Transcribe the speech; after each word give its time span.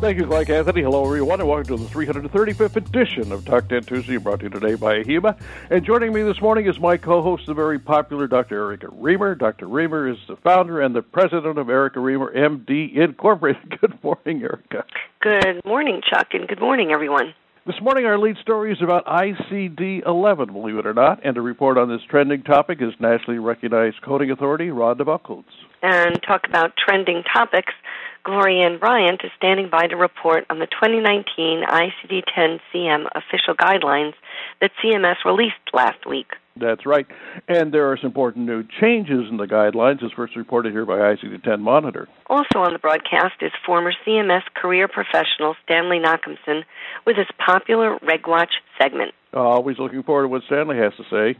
Thank 0.00 0.18
you, 0.18 0.26
Mike 0.26 0.48
Anthony. 0.48 0.82
Hello, 0.82 1.04
everyone, 1.04 1.40
and 1.40 1.48
welcome 1.48 1.76
to 1.76 1.84
the 1.84 1.90
335th 1.90 2.76
edition 2.76 3.32
of 3.32 3.44
Talk 3.44 3.68
10 3.68 3.82
Tuesday, 3.82 4.16
brought 4.16 4.38
to 4.38 4.44
you 4.44 4.48
today 4.48 4.76
by 4.76 5.02
AHIMA. 5.02 5.36
And 5.70 5.84
joining 5.84 6.12
me 6.12 6.22
this 6.22 6.40
morning 6.40 6.68
is 6.68 6.78
my 6.78 6.96
co-host, 6.96 7.46
the 7.46 7.54
very 7.54 7.80
popular 7.80 8.28
Dr. 8.28 8.54
Erica 8.58 8.86
Remer. 8.86 9.36
Dr. 9.36 9.66
Remer 9.66 10.12
is 10.12 10.18
the 10.28 10.36
founder 10.36 10.80
and 10.80 10.94
the 10.94 11.02
president 11.02 11.58
of 11.58 11.68
Erica 11.68 11.98
Remer 11.98 12.32
MD 12.32 12.94
Incorporated. 12.96 13.76
Good 13.80 13.98
morning, 14.04 14.40
Erica. 14.40 14.84
Good 15.20 15.64
morning, 15.64 16.00
Chuck, 16.08 16.28
and 16.32 16.46
good 16.46 16.60
morning, 16.60 16.92
everyone. 16.92 17.34
This 17.66 17.80
morning, 17.82 18.06
our 18.06 18.18
lead 18.18 18.36
story 18.40 18.72
is 18.72 18.80
about 18.80 19.04
ICD 19.04 20.06
11, 20.06 20.52
believe 20.52 20.78
it 20.78 20.86
or 20.86 20.94
not, 20.94 21.26
and 21.26 21.34
to 21.34 21.42
report 21.42 21.76
on 21.76 21.88
this 21.88 22.00
trending 22.08 22.42
topic 22.44 22.78
is 22.80 22.94
nationally 23.00 23.40
recognized 23.40 24.00
coding 24.02 24.30
authority, 24.30 24.68
Rhonda 24.68 25.02
Buckholtz. 25.02 25.44
And 25.82 26.18
talk 26.22 26.42
about 26.48 26.74
trending 26.78 27.24
topics. 27.24 27.74
Gloria 28.24 28.78
Bryant 28.78 29.20
is 29.24 29.30
standing 29.36 29.68
by 29.70 29.86
to 29.86 29.96
report 29.96 30.44
on 30.50 30.58
the 30.58 30.66
2019 30.66 31.62
ICD 31.66 32.22
10 32.34 32.60
CM 32.72 33.06
official 33.14 33.54
guidelines 33.54 34.14
that 34.60 34.70
CMS 34.82 35.24
released 35.24 35.56
last 35.72 36.06
week. 36.06 36.28
That's 36.60 36.84
right. 36.84 37.06
And 37.46 37.72
there 37.72 37.90
are 37.90 37.96
some 37.96 38.08
important 38.08 38.46
new 38.46 38.64
changes 38.80 39.30
in 39.30 39.36
the 39.36 39.46
guidelines, 39.46 40.02
as 40.04 40.10
first 40.12 40.36
reported 40.36 40.72
here 40.72 40.84
by 40.84 40.98
ICD 40.98 41.42
10 41.42 41.60
Monitor. 41.60 42.08
Also 42.26 42.58
on 42.58 42.72
the 42.72 42.78
broadcast 42.78 43.34
is 43.40 43.52
former 43.64 43.92
CMS 44.06 44.42
career 44.54 44.88
professional 44.88 45.54
Stanley 45.64 45.98
Nachimson 45.98 46.64
with 47.06 47.16
his 47.16 47.28
popular 47.44 47.98
RegWatch 48.00 48.52
segment. 48.80 49.12
Always 49.32 49.78
looking 49.78 50.02
forward 50.02 50.22
to 50.22 50.28
what 50.28 50.42
Stanley 50.46 50.78
has 50.78 50.92
to 50.96 51.04
say. 51.10 51.38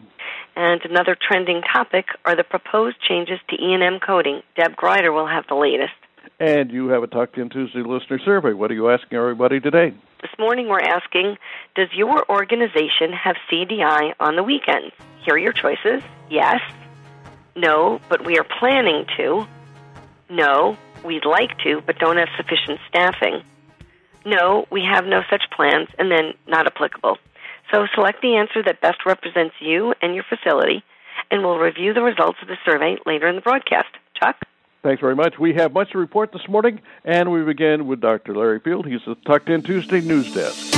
And 0.55 0.81
another 0.85 1.17
trending 1.21 1.63
topic 1.63 2.07
are 2.25 2.37
the 2.37 2.45
proposed 2.45 2.97
changes 3.07 3.39
to 3.49 3.57
E&M 3.57 3.99
coding. 4.05 4.43
Deb 4.57 4.77
Grider 4.77 5.13
will 5.13 5.27
have 5.27 5.45
the 5.49 5.55
latest. 5.55 5.95
And 6.41 6.71
you 6.71 6.89
have 6.89 7.03
a 7.03 7.09
Talk 7.09 7.33
10 7.33 7.49
Tuesday 7.49 7.83
listener 7.83 8.21
survey. 8.25 8.53
What 8.53 8.71
are 8.71 8.75
you 8.75 8.91
asking 8.91 9.19
everybody 9.19 9.59
today? 9.59 9.93
This 10.23 10.31
morning 10.39 10.69
we're 10.69 10.81
asking 10.81 11.37
Does 11.75 11.89
your 11.93 12.25
organization 12.31 13.13
have 13.13 13.35
CDI 13.51 14.13
on 14.21 14.37
the 14.37 14.45
weekends? 14.45 14.95
Here 15.25 15.35
are 15.35 15.39
your 15.39 15.53
choices 15.53 16.03
yes, 16.31 16.61
no, 17.57 18.01
but 18.09 18.25
we 18.25 18.39
are 18.39 18.47
planning 18.59 19.05
to, 19.17 19.47
no, 20.31 20.77
we'd 21.05 21.25
like 21.25 21.59
to, 21.65 21.83
but 21.85 21.99
don't 21.99 22.17
have 22.17 22.29
sufficient 22.37 22.79
staffing, 22.89 23.43
no, 24.25 24.67
we 24.71 24.83
have 24.83 25.07
no 25.07 25.23
such 25.31 25.43
plans, 25.55 25.89
and 25.99 26.11
then 26.11 26.35
not 26.47 26.67
applicable. 26.67 27.19
So 27.73 27.87
select 27.95 28.23
the 28.23 28.37
answer 28.37 28.63
that 28.63 28.81
best 28.81 29.05
represents 29.07 29.55
you 29.61 29.95
and 30.01 30.15
your 30.15 30.25
facility, 30.29 30.85
and 31.31 31.43
we'll 31.43 31.59
review 31.59 31.95
the 31.95 32.03
results 32.03 32.39
of 32.43 32.49
the 32.49 32.57
survey 32.65 32.97
later 33.07 33.27
in 33.27 33.37
the 33.37 33.43
broadcast. 33.43 33.89
Chuck? 34.15 34.37
Thanks 34.83 35.01
very 35.01 35.17
much. 35.17 35.39
We 35.41 35.55
have 35.55 35.73
much 35.73 35.91
to 35.91 35.99
report 35.99 36.33
this 36.33 36.49
morning, 36.49 36.81
and 37.05 37.33
we 37.33 37.43
begin 37.43 37.89
with 37.89 38.01
Dr. 38.01 38.35
Larry 38.35 38.61
Field. 38.61 38.87
He's 38.87 39.01
the 39.05 39.17
Talk 39.27 39.45
10 39.45 39.63
Tuesday 39.63 40.01
News 40.01 40.33
Desk. 40.33 40.73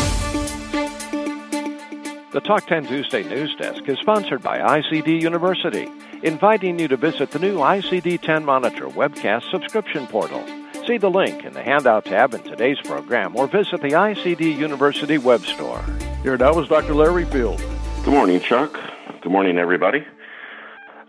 The 2.32 2.40
Talk 2.40 2.66
10 2.66 2.86
Tuesday 2.86 3.24
News 3.24 3.54
Desk 3.56 3.86
is 3.86 3.98
sponsored 3.98 4.42
by 4.42 4.58
ICD 4.58 5.20
University, 5.20 5.86
inviting 6.22 6.78
you 6.78 6.88
to 6.88 6.96
visit 6.96 7.30
the 7.30 7.38
new 7.38 7.58
ICD 7.58 8.22
10 8.22 8.42
Monitor 8.44 8.86
webcast 8.86 9.50
subscription 9.50 10.06
portal. 10.06 10.46
See 10.86 10.96
the 10.96 11.10
link 11.10 11.44
in 11.44 11.52
the 11.52 11.62
handout 11.62 12.06
tab 12.06 12.32
in 12.32 12.42
today's 12.42 12.80
program 12.80 13.36
or 13.36 13.48
visit 13.48 13.82
the 13.82 13.90
ICD 13.90 14.56
University 14.56 15.18
web 15.18 15.42
store. 15.42 15.84
Here 16.22 16.38
now 16.38 16.58
is 16.58 16.68
Dr. 16.68 16.94
Larry 16.94 17.26
Field. 17.26 17.58
Good 18.04 18.14
morning, 18.14 18.40
Chuck. 18.40 18.80
Good 19.20 19.32
morning, 19.32 19.58
everybody. 19.58 20.06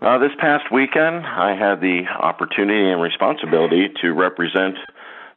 Uh, 0.02 0.18
this 0.18 0.32
past 0.40 0.64
weekend, 0.72 1.24
I 1.24 1.54
had 1.54 1.80
the 1.80 2.02
opportunity 2.18 2.90
and 2.90 3.00
responsibility 3.00 3.86
to 4.00 4.12
represent 4.12 4.74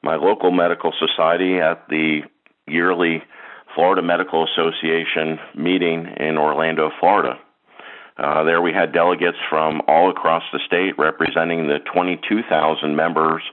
my 0.02 0.16
local 0.16 0.50
medical 0.50 0.92
society 0.98 1.60
at 1.60 1.88
the 1.88 2.22
yearly 2.66 3.22
Florida 3.76 4.02
Medical 4.02 4.44
Association 4.44 5.38
meeting 5.56 6.08
in 6.18 6.40
Orlando, 6.40 6.90
Florida. 7.00 7.38
Uh, 8.18 8.44
there 8.44 8.60
we 8.60 8.74
had 8.74 8.92
delegates 8.92 9.38
from 9.52 9.84
all 9.88 10.10
across 10.10 10.42
the 10.52 10.60
state 10.66 10.98
representing 10.98 11.68
the 11.68 11.78
22,000 11.94 12.96
members 12.96 13.44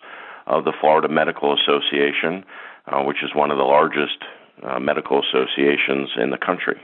of 0.47 0.65
the 0.65 0.72
Florida 0.81 1.09
Medical 1.11 1.55
Association, 1.61 2.43
uh, 2.87 3.03
which 3.03 3.22
is 3.22 3.34
one 3.34 3.51
of 3.51 3.59
the 3.59 3.65
largest 3.65 4.17
uh, 4.62 4.81
medical 4.81 5.21
associations 5.21 6.09
in 6.17 6.31
the 6.31 6.39
country. 6.39 6.81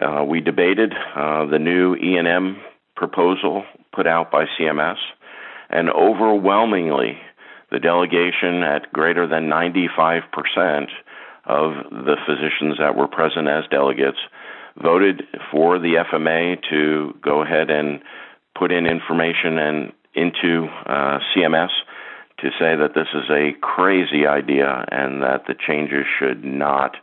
Uh, 0.00 0.24
we 0.24 0.40
debated 0.40 0.92
uh, 1.14 1.46
the 1.46 1.60
new 1.60 1.94
E&M 1.94 2.56
proposal 3.02 3.64
put 3.92 4.06
out 4.06 4.30
by 4.30 4.44
CMS, 4.56 4.98
and 5.68 5.90
overwhelmingly, 5.90 7.18
the 7.72 7.80
delegation 7.80 8.62
at 8.62 8.92
greater 8.92 9.26
than 9.26 9.50
95% 9.50 10.22
of 11.44 11.72
the 11.90 12.16
physicians 12.24 12.78
that 12.78 12.94
were 12.94 13.08
present 13.08 13.48
as 13.48 13.64
delegates 13.72 14.18
voted 14.80 15.24
for 15.50 15.80
the 15.80 16.04
FMA 16.12 16.58
to 16.70 17.12
go 17.20 17.42
ahead 17.42 17.70
and 17.70 18.00
put 18.56 18.70
in 18.70 18.86
information 18.86 19.58
and 19.58 19.92
into 20.14 20.68
uh, 20.86 21.18
CMS 21.34 21.70
to 22.38 22.50
say 22.50 22.76
that 22.76 22.94
this 22.94 23.08
is 23.14 23.28
a 23.30 23.50
crazy 23.60 24.28
idea 24.28 24.84
and 24.92 25.22
that 25.22 25.46
the 25.48 25.54
changes 25.66 26.06
should 26.20 26.44
not 26.44 26.96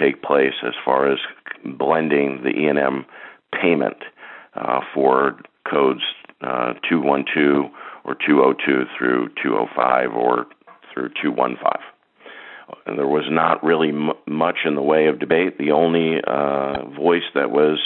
take 0.00 0.20
place 0.20 0.54
as 0.66 0.74
far 0.84 1.12
as 1.12 1.18
blending 1.64 2.42
the 2.42 2.50
E&M 2.50 3.06
payment 3.52 3.98
uh, 4.54 4.80
for 4.94 5.38
codes 5.70 6.02
uh, 6.40 6.74
212 6.88 7.70
or 8.04 8.14
202 8.14 8.84
through 8.96 9.28
205 9.42 10.12
or 10.12 10.46
through 10.92 11.10
215. 11.22 11.82
And 12.86 12.98
there 12.98 13.06
was 13.06 13.24
not 13.30 13.64
really 13.64 13.88
m- 13.88 14.12
much 14.26 14.58
in 14.64 14.74
the 14.74 14.82
way 14.82 15.06
of 15.06 15.18
debate. 15.18 15.58
The 15.58 15.72
only 15.72 16.20
uh, 16.22 16.88
voice 16.90 17.26
that 17.34 17.50
was 17.50 17.78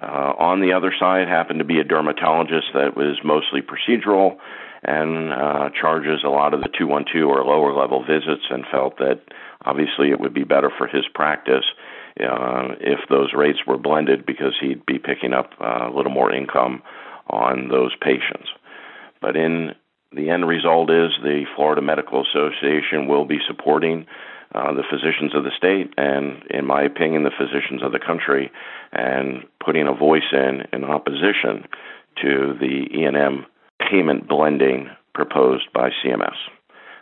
uh, 0.00 0.32
on 0.38 0.60
the 0.60 0.72
other 0.72 0.92
side 0.98 1.28
happened 1.28 1.58
to 1.58 1.64
be 1.64 1.80
a 1.80 1.84
dermatologist 1.84 2.68
that 2.74 2.96
was 2.96 3.18
mostly 3.24 3.62
procedural 3.62 4.38
and 4.82 5.32
uh, 5.32 5.70
charges 5.80 6.22
a 6.24 6.28
lot 6.28 6.54
of 6.54 6.60
the 6.60 6.68
212 6.78 7.28
or 7.28 7.44
lower 7.44 7.74
level 7.74 8.04
visits 8.04 8.46
and 8.50 8.64
felt 8.70 8.98
that 8.98 9.20
obviously 9.64 10.10
it 10.10 10.20
would 10.20 10.34
be 10.34 10.44
better 10.44 10.70
for 10.76 10.86
his 10.86 11.04
practice 11.14 11.64
uh, 12.20 12.74
if 12.80 13.00
those 13.08 13.32
rates 13.34 13.60
were 13.66 13.78
blended 13.78 14.26
because 14.26 14.54
he'd 14.60 14.84
be 14.86 14.98
picking 14.98 15.32
up 15.32 15.50
uh, 15.60 15.88
a 15.90 15.94
little 15.94 16.12
more 16.12 16.32
income 16.32 16.82
on 17.28 17.68
those 17.68 17.94
patients. 18.00 18.48
But 19.20 19.36
in 19.36 19.74
the 20.12 20.30
end 20.30 20.46
result 20.46 20.90
is 20.90 21.10
the 21.22 21.44
Florida 21.54 21.82
Medical 21.82 22.24
Association 22.24 23.08
will 23.08 23.24
be 23.24 23.38
supporting 23.46 24.06
uh, 24.54 24.72
the 24.72 24.84
physicians 24.90 25.34
of 25.34 25.44
the 25.44 25.50
state 25.56 25.92
and, 25.98 26.42
in 26.50 26.64
my 26.66 26.82
opinion, 26.82 27.24
the 27.24 27.30
physicians 27.30 27.82
of 27.82 27.92
the 27.92 27.98
country, 27.98 28.50
and 28.92 29.44
putting 29.62 29.86
a 29.86 29.92
voice 29.92 30.32
in 30.32 30.62
in 30.72 30.84
opposition 30.84 31.66
to 32.22 32.56
the 32.58 32.86
E&M 32.94 33.44
payment 33.78 34.26
blending 34.26 34.88
proposed 35.14 35.70
by 35.74 35.90
CMS. 36.02 36.36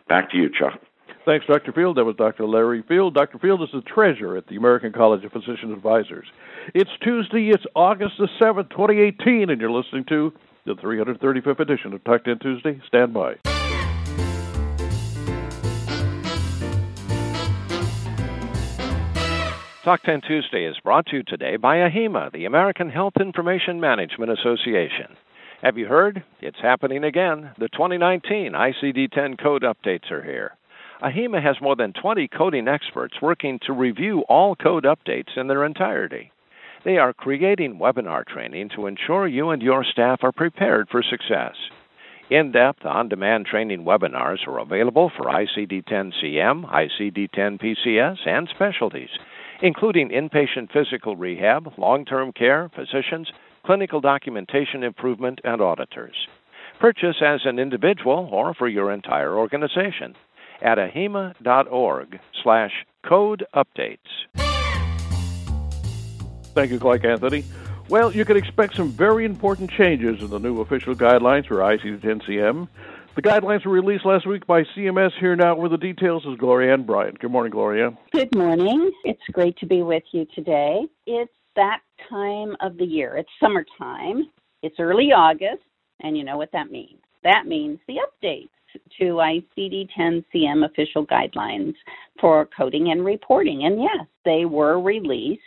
Back 0.09 0.31
to 0.31 0.37
you, 0.37 0.49
Chuck. 0.49 0.81
Thanks, 1.27 1.45
Dr. 1.45 1.73
Field. 1.73 1.97
That 1.97 2.05
was 2.05 2.15
Dr. 2.15 2.47
Larry 2.47 2.85
Field. 2.87 3.13
Dr. 3.15 3.39
Field 3.39 3.61
is 3.61 3.69
the 3.75 3.81
treasurer 3.81 4.37
at 4.37 4.47
the 4.47 4.55
American 4.55 4.93
College 4.93 5.25
of 5.25 5.33
Physician 5.33 5.73
Advisors. 5.73 6.29
It's 6.73 6.91
Tuesday, 7.03 7.51
it's 7.53 7.65
August 7.75 8.13
the 8.19 8.29
7th, 8.41 8.71
2018, 8.71 9.51
and 9.51 9.61
you're 9.61 9.73
listening 9.73 10.05
to 10.09 10.33
the 10.67 10.75
335th 10.75 11.59
edition 11.59 11.93
of 11.93 12.05
Talk 12.05 12.23
10 12.23 12.39
Tuesday. 12.39 12.81
Stand 12.87 13.13
by. 13.13 13.35
Talk 19.83 20.03
10 20.05 20.21
Tuesday 20.29 20.65
is 20.65 20.77
brought 20.85 21.07
to 21.07 21.17
you 21.17 21.23
today 21.25 21.57
by 21.57 21.79
AHIMA, 21.79 22.31
the 22.33 22.45
American 22.45 22.89
Health 22.89 23.15
Information 23.21 23.81
Management 23.81 24.31
Association. 24.31 25.17
Have 25.63 25.77
you 25.77 25.87
heard? 25.87 26.23
It's 26.41 26.61
happening 26.63 27.03
again. 27.03 27.51
The 27.59 27.69
2019 27.69 28.53
ICD 28.53 29.11
10 29.11 29.37
code 29.39 29.63
updates 29.63 30.13
are 30.13 30.23
here. 30.23 30.53
AHIMA 31.03 31.43
has 31.43 31.61
more 31.61 31.77
than 31.77 31.93
20 31.93 32.27
coding 32.29 32.69
experts 32.69 33.21
working 33.21 33.59
to 33.67 33.75
review 33.75 34.25
all 34.31 34.57
code 34.57 34.85
updates 34.85 35.37
in 35.37 35.47
their 35.47 35.65
entirety. 35.65 36.33
They 36.87 36.97
are 36.97 37.13
creating 37.13 37.79
webinar 37.79 38.25
training 38.25 38.71
to 38.75 38.87
ensure 38.87 39.27
you 39.27 39.51
and 39.51 39.61
your 39.61 39.85
staff 39.85 40.21
are 40.23 40.33
prepared 40.33 40.89
for 40.89 41.03
success. 41.03 41.55
In 42.31 42.51
depth, 42.51 42.87
on 42.87 43.11
demand 43.11 43.45
training 43.45 43.85
webinars 43.85 44.47
are 44.47 44.59
available 44.59 45.13
for 45.15 45.27
ICD 45.27 45.85
10 45.85 46.13
CM, 46.23 46.65
ICD 46.65 47.31
10 47.31 47.59
PCS, 47.59 48.17
and 48.27 48.49
specialties, 48.49 49.11
including 49.61 50.09
inpatient 50.09 50.73
physical 50.73 51.15
rehab, 51.15 51.73
long 51.77 52.07
term 52.07 52.33
care, 52.33 52.71
physicians, 52.75 53.31
clinical 53.67 54.01
documentation 54.01 54.83
improvement, 54.83 55.41
and 55.45 55.61
auditors. 55.61 56.17
Purchase 56.81 57.17
as 57.21 57.41
an 57.45 57.59
individual 57.59 58.29
or 58.33 58.55
for 58.55 58.69
your 58.69 58.91
entire 58.93 59.37
organization 59.37 60.15
at 60.63 60.79
ahima.org 60.79 62.21
slash 62.43 62.73
code 63.07 63.45
updates. 63.55 63.99
Thank 66.55 66.71
you, 66.71 66.79
Clark 66.79 67.05
Anthony. 67.05 67.45
Well, 67.89 68.11
you 68.13 68.25
can 68.25 68.37
expect 68.37 68.75
some 68.75 68.91
very 68.91 69.25
important 69.25 69.71
changes 69.71 70.21
in 70.21 70.29
the 70.29 70.41
new 70.41 70.61
official 70.61 70.95
guidelines 70.95 71.47
for 71.47 71.57
ICD-10-CM. 71.59 72.67
The 73.15 73.23
guidelines 73.23 73.65
were 73.65 73.73
released 73.73 74.05
last 74.05 74.27
week 74.27 74.47
by 74.47 74.65
CMS. 74.77 75.13
Here 75.21 75.37
now 75.37 75.57
with 75.57 75.71
the 75.71 75.79
details 75.79 76.25
is 76.27 76.37
Gloryanne 76.39 76.85
Bryant. 76.85 77.19
Good 77.19 77.31
morning, 77.31 77.53
Gloria. 77.53 77.97
Good 78.13 78.35
morning. 78.35 78.91
It's 79.05 79.23
great 79.33 79.57
to 79.59 79.67
be 79.67 79.83
with 79.83 80.03
you 80.13 80.27
today. 80.35 80.81
It's 81.07 81.33
that 81.55 81.81
time 82.11 82.57
of 82.61 82.77
the 82.77 82.85
year. 82.85 83.17
It's 83.17 83.31
summertime. 83.41 84.31
It's 84.63 84.77
early 84.79 85.13
August, 85.13 85.63
and 86.01 86.19
you 86.19 86.25
know 86.25 86.37
what 86.37 86.53
that 86.53 86.71
means. 86.71 87.01
That 87.23 87.47
means 87.47 87.79
the 87.87 88.01
updates 88.01 88.49
to 88.99 89.05
ICD 89.05 89.89
10 89.97 90.25
CM 90.35 90.65
official 90.65 91.07
guidelines 91.07 91.75
for 92.21 92.49
coding 92.57 92.91
and 92.91 93.05
reporting. 93.05 93.65
And 93.65 93.83
yes, 93.83 94.07
they 94.25 94.45
were 94.45 94.81
released 94.81 95.43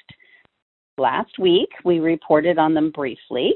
last 0.97 1.37
week. 1.39 1.69
We 1.83 1.99
reported 1.99 2.57
on 2.57 2.73
them 2.73 2.91
briefly. 2.91 3.55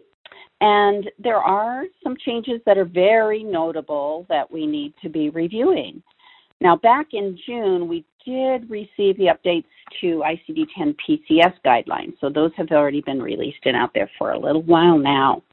And 0.62 1.10
there 1.20 1.38
are 1.38 1.84
some 2.04 2.16
changes 2.26 2.62
that 2.66 2.78
are 2.78 2.86
very 2.86 3.44
notable 3.44 4.26
that 4.30 4.50
we 4.50 4.66
need 4.66 4.94
to 5.04 5.10
be 5.10 5.30
reviewing. 5.30 6.02
Now, 6.62 6.78
back 6.78 7.08
in 7.12 7.38
June, 7.46 7.90
we 7.90 8.06
did 8.26 8.70
receive 8.70 9.18
the 9.18 9.28
updates 9.28 9.66
to 10.00 10.24
ICD 10.26 10.68
10 10.78 10.96
PCS 11.06 11.54
guidelines. 11.66 12.14
So 12.22 12.30
those 12.30 12.52
have 12.56 12.72
already 12.72 13.02
been 13.02 13.22
released 13.22 13.60
and 13.66 13.76
out 13.76 13.92
there 13.94 14.10
for 14.18 14.32
a 14.32 14.40
little 14.40 14.62
while 14.62 14.98
now. 14.98 15.44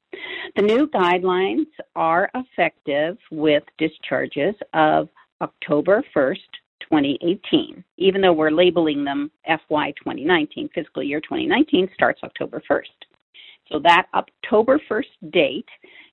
The 0.56 0.62
new 0.62 0.88
guidelines 0.88 1.66
are 1.94 2.30
effective 2.34 3.16
with 3.30 3.62
discharges 3.78 4.54
of 4.74 5.08
October 5.40 6.04
1st, 6.14 6.38
2018, 6.80 7.84
even 7.98 8.20
though 8.20 8.32
we're 8.32 8.50
labeling 8.50 9.04
them 9.04 9.30
FY 9.46 9.92
2019, 9.92 10.68
fiscal 10.74 11.02
year 11.02 11.20
2019 11.20 11.88
starts 11.94 12.20
October 12.24 12.62
1st. 12.68 12.82
So 13.70 13.78
that 13.84 14.06
October 14.14 14.80
1st 14.90 15.30
date 15.30 15.68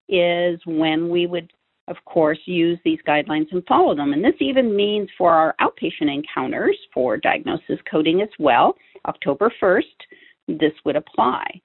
is 0.08 0.60
when 0.66 1.10
we 1.10 1.26
would, 1.26 1.52
of 1.88 1.98
course, 2.06 2.40
use 2.46 2.78
these 2.86 3.00
guidelines 3.08 3.52
and 3.52 3.66
follow 3.66 3.96
them. 3.96 4.14
And 4.14 4.24
this 4.24 4.36
even 4.40 4.76
means 4.76 5.10
for 5.18 5.32
our 5.32 5.56
outpatient 5.60 6.14
encounters 6.14 6.78
for 6.94 7.18
diagnosis 7.18 7.80
coding 7.90 8.22
as 8.22 8.30
well, 8.38 8.76
October 9.08 9.52
1st, 9.62 9.84
this 10.48 10.74
would 10.86 10.96
apply. 10.96 11.60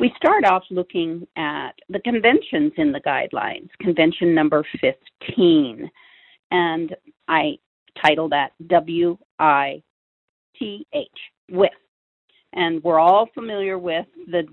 We 0.00 0.12
start 0.16 0.44
off 0.44 0.64
looking 0.70 1.26
at 1.36 1.72
the 1.88 2.00
conventions 2.00 2.72
in 2.76 2.90
the 2.90 3.00
guidelines, 3.00 3.68
convention 3.80 4.34
number 4.34 4.64
15. 4.80 5.90
And 6.50 6.96
I 7.28 7.58
title 8.02 8.28
that 8.30 8.50
W 8.66 9.16
I 9.38 9.82
T 10.58 10.86
H, 10.92 11.08
with. 11.50 11.70
And 12.52 12.82
we're 12.82 13.00
all 13.00 13.28
familiar 13.34 13.78
with 13.78 14.06
the 14.26 14.44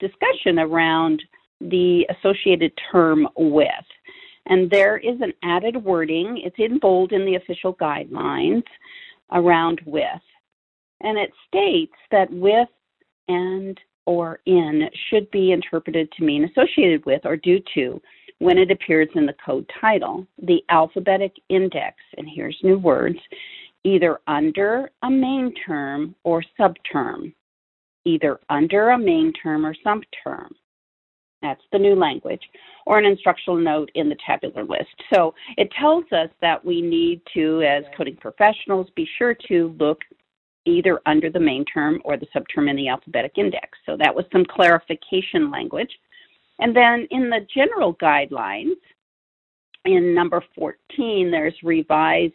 discussion 0.00 0.58
around 0.58 1.22
the 1.60 2.06
associated 2.10 2.72
term 2.90 3.28
with. 3.36 3.68
And 4.46 4.70
there 4.70 4.96
is 4.96 5.20
an 5.20 5.32
added 5.42 5.76
wording, 5.76 6.42
it's 6.44 6.56
in 6.58 6.78
bold 6.78 7.12
in 7.12 7.24
the 7.24 7.36
official 7.36 7.74
guidelines 7.74 8.64
around 9.32 9.80
with. 9.84 10.04
And 11.02 11.18
it 11.18 11.30
states 11.46 11.94
that 12.10 12.30
with 12.30 12.68
and 13.28 13.78
or 14.10 14.40
in 14.46 14.88
should 15.08 15.30
be 15.30 15.52
interpreted 15.52 16.10
to 16.12 16.24
mean 16.24 16.44
associated 16.44 17.06
with 17.06 17.22
or 17.24 17.36
due 17.36 17.60
to 17.74 18.02
when 18.40 18.58
it 18.58 18.70
appears 18.70 19.08
in 19.14 19.24
the 19.24 19.36
code 19.44 19.70
title. 19.80 20.26
The 20.42 20.62
alphabetic 20.68 21.32
index, 21.48 21.96
and 22.16 22.28
here's 22.28 22.58
new 22.62 22.78
words, 22.78 23.18
either 23.84 24.18
under 24.26 24.90
a 25.02 25.10
main 25.10 25.54
term 25.66 26.14
or 26.24 26.42
subterm 26.58 27.32
either 28.04 28.40
under 28.48 28.90
a 28.90 28.98
main 28.98 29.32
term 29.32 29.66
or 29.66 29.74
subterm. 29.86 30.48
That's 31.42 31.62
the 31.72 31.78
new 31.78 31.94
language, 31.94 32.42
or 32.86 32.98
an 32.98 33.06
instructional 33.06 33.58
note 33.58 33.90
in 33.94 34.08
the 34.08 34.16
tabular 34.26 34.64
list. 34.64 34.94
So 35.12 35.34
it 35.56 35.70
tells 35.78 36.04
us 36.12 36.28
that 36.42 36.62
we 36.62 36.82
need 36.82 37.22
to, 37.34 37.62
as 37.62 37.84
coding 37.96 38.16
professionals, 38.16 38.88
be 38.94 39.08
sure 39.16 39.34
to 39.48 39.74
look 39.78 40.00
either 40.66 41.00
under 41.06 41.30
the 41.30 41.40
main 41.40 41.64
term 41.64 42.00
or 42.04 42.16
the 42.16 42.26
subterm 42.34 42.68
in 42.68 42.76
the 42.76 42.88
alphabetic 42.88 43.32
index. 43.36 43.78
So 43.86 43.96
that 43.96 44.14
was 44.14 44.24
some 44.32 44.44
clarification 44.44 45.50
language. 45.50 45.90
And 46.58 46.76
then 46.76 47.06
in 47.10 47.30
the 47.30 47.46
general 47.54 47.94
guidelines, 47.94 48.76
in 49.86 50.14
number 50.14 50.42
14, 50.54 51.30
there's 51.30 51.54
revised 51.62 52.34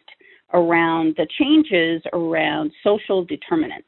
around 0.54 1.16
the 1.18 1.27
changes 1.38 2.01
around 2.13 2.72
social 2.83 3.24
determinants. 3.24 3.88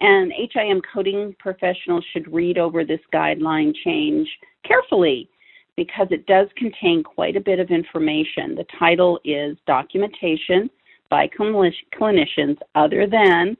And 0.00 0.32
HIM 0.32 0.80
coding 0.92 1.36
professionals 1.38 2.04
should 2.12 2.32
read 2.32 2.58
over 2.58 2.84
this 2.84 3.00
guideline 3.12 3.74
change 3.84 4.28
carefully 4.66 5.28
because 5.76 6.08
it 6.10 6.26
does 6.26 6.48
contain 6.56 7.02
quite 7.02 7.36
a 7.36 7.40
bit 7.40 7.60
of 7.60 7.70
information. 7.70 8.54
The 8.54 8.66
title 8.78 9.20
is 9.24 9.56
Documentation 9.66 10.70
by 11.10 11.28
Clinicians 11.28 12.56
Other 12.74 13.06
Than 13.06 13.56